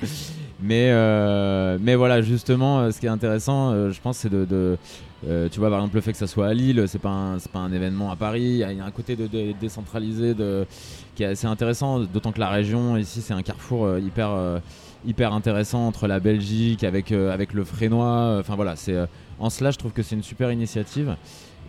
Mais, 0.61 0.89
euh, 0.91 1.79
mais 1.81 1.95
voilà, 1.95 2.21
justement, 2.21 2.79
euh, 2.79 2.91
ce 2.91 2.99
qui 2.99 3.07
est 3.07 3.09
intéressant, 3.09 3.89
je 3.89 3.99
pense, 3.99 4.17
c'est 4.17 4.29
de, 4.29 4.77
tu 5.23 5.59
vois, 5.59 5.69
par 5.69 5.79
exemple, 5.79 5.95
le 5.95 6.01
fait 6.01 6.11
que 6.11 6.17
ça 6.17 6.27
soit 6.27 6.47
à 6.47 6.53
Lille, 6.53 6.83
c'est 6.87 7.01
pas 7.01 7.09
un, 7.09 7.37
pas 7.39 7.59
un 7.59 7.73
événement 7.73 8.11
à 8.11 8.15
Paris. 8.15 8.43
Il 8.43 8.57
y, 8.57 8.63
a 8.63 8.85
un 8.85 8.91
côté 8.91 9.15
de, 9.15 9.27
décentralisé 9.59 10.35
de, 10.35 10.67
qui 11.15 11.23
est 11.23 11.27
assez 11.27 11.47
intéressant, 11.47 12.01
d'autant 12.01 12.31
que 12.31 12.39
la 12.39 12.49
région 12.49 12.95
ici, 12.95 13.21
c'est 13.21 13.33
un 13.33 13.41
carrefour 13.41 13.97
hyper, 13.97 14.61
hyper 15.07 15.33
intéressant 15.33 15.87
entre 15.87 16.07
la 16.07 16.19
Belgique 16.19 16.83
avec, 16.83 17.11
avec 17.11 17.51
le 17.51 17.63
Frénois. 17.63 18.37
Enfin 18.39 18.55
voilà, 18.55 18.75
c'est 18.75 18.95
en 19.39 19.49
cela, 19.49 19.71
je 19.71 19.79
trouve 19.79 19.91
que 19.91 20.03
c'est 20.03 20.15
une 20.15 20.23
super 20.23 20.51
initiative. 20.51 21.15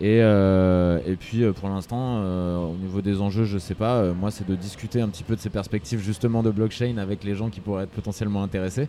Et, 0.01 0.21
euh, 0.21 0.99
et 1.07 1.17
puis 1.17 1.45
euh, 1.45 1.53
pour 1.53 1.69
l'instant, 1.69 2.19
euh, 2.19 2.57
au 2.57 2.75
niveau 2.75 3.01
des 3.01 3.21
enjeux, 3.21 3.45
je 3.45 3.59
sais 3.59 3.75
pas. 3.75 4.13
moi, 4.13 4.31
c'est 4.31 4.47
de 4.47 4.57
discuter 4.57 5.01
un 5.01 5.09
petit 5.09 5.23
peu 5.23 5.37
de 5.37 5.41
ces 5.41 5.51
perspectives 5.51 6.01
justement 6.01 6.43
de 6.43 6.51
blockchain 6.51 6.99
avec 6.99 7.23
les 7.25 7.35
gens 7.35 7.49
qui 7.49 7.61
pourraient 7.61 7.85
être 7.85 7.91
potentiellement 7.91 8.43
intéressés. 8.43 8.89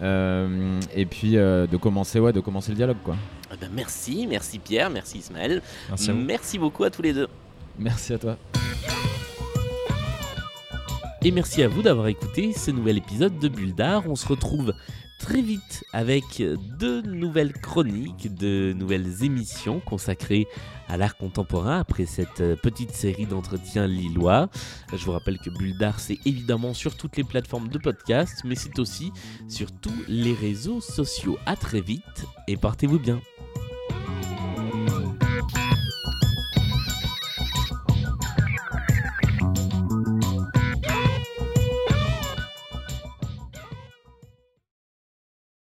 et 0.00 1.06
puis 1.06 1.32
de 1.32 1.76
commencer, 1.76 2.20
ouais, 2.20 2.32
de 2.32 2.40
commencer 2.40 2.70
le 2.70 2.76
dialogue, 2.76 2.96
quoi. 3.04 3.16
Eh 3.52 3.56
ben, 3.56 3.70
merci, 3.74 4.26
merci 4.28 4.58
Pierre, 4.58 4.90
merci 4.90 5.18
Ismaël. 5.18 5.62
Merci, 5.88 6.12
merci 6.12 6.58
beaucoup 6.58 6.84
à 6.84 6.90
tous 6.90 7.02
les 7.02 7.12
deux. 7.12 7.28
Merci 7.78 8.14
à 8.14 8.18
toi. 8.18 8.36
Et 11.22 11.32
merci 11.32 11.62
à 11.62 11.68
vous 11.68 11.82
d'avoir 11.82 12.06
écouté 12.06 12.52
ce 12.52 12.70
nouvel 12.70 12.98
épisode 12.98 13.38
de 13.38 13.48
Bulle 13.48 13.74
d'Art. 13.74 14.04
On 14.08 14.14
se 14.14 14.26
retrouve 14.26 14.72
très 15.18 15.42
vite 15.42 15.84
avec 15.92 16.40
de 16.40 17.00
nouvelles 17.02 17.52
chroniques, 17.52 18.34
de 18.34 18.72
nouvelles 18.76 19.24
émissions 19.24 19.80
consacrées 19.80 20.46
à 20.88 20.96
l'art 20.96 21.16
contemporain 21.16 21.80
après 21.80 22.06
cette 22.06 22.42
petite 22.62 22.92
série 22.92 23.26
d'entretiens 23.26 23.86
lillois. 23.86 24.48
Je 24.92 25.04
vous 25.04 25.12
rappelle 25.12 25.38
que 25.38 25.50
Bulle 25.50 25.76
d'Art, 25.76 26.00
c'est 26.00 26.18
évidemment 26.24 26.72
sur 26.72 26.96
toutes 26.96 27.16
les 27.16 27.24
plateformes 27.24 27.68
de 27.68 27.78
podcast, 27.78 28.42
mais 28.44 28.54
c'est 28.54 28.78
aussi 28.78 29.12
sur 29.48 29.70
tous 29.72 30.04
les 30.08 30.32
réseaux 30.32 30.80
sociaux. 30.80 31.38
À 31.46 31.56
très 31.56 31.80
vite 31.80 32.26
et 32.46 32.56
portez-vous 32.56 32.98
bien. 32.98 33.20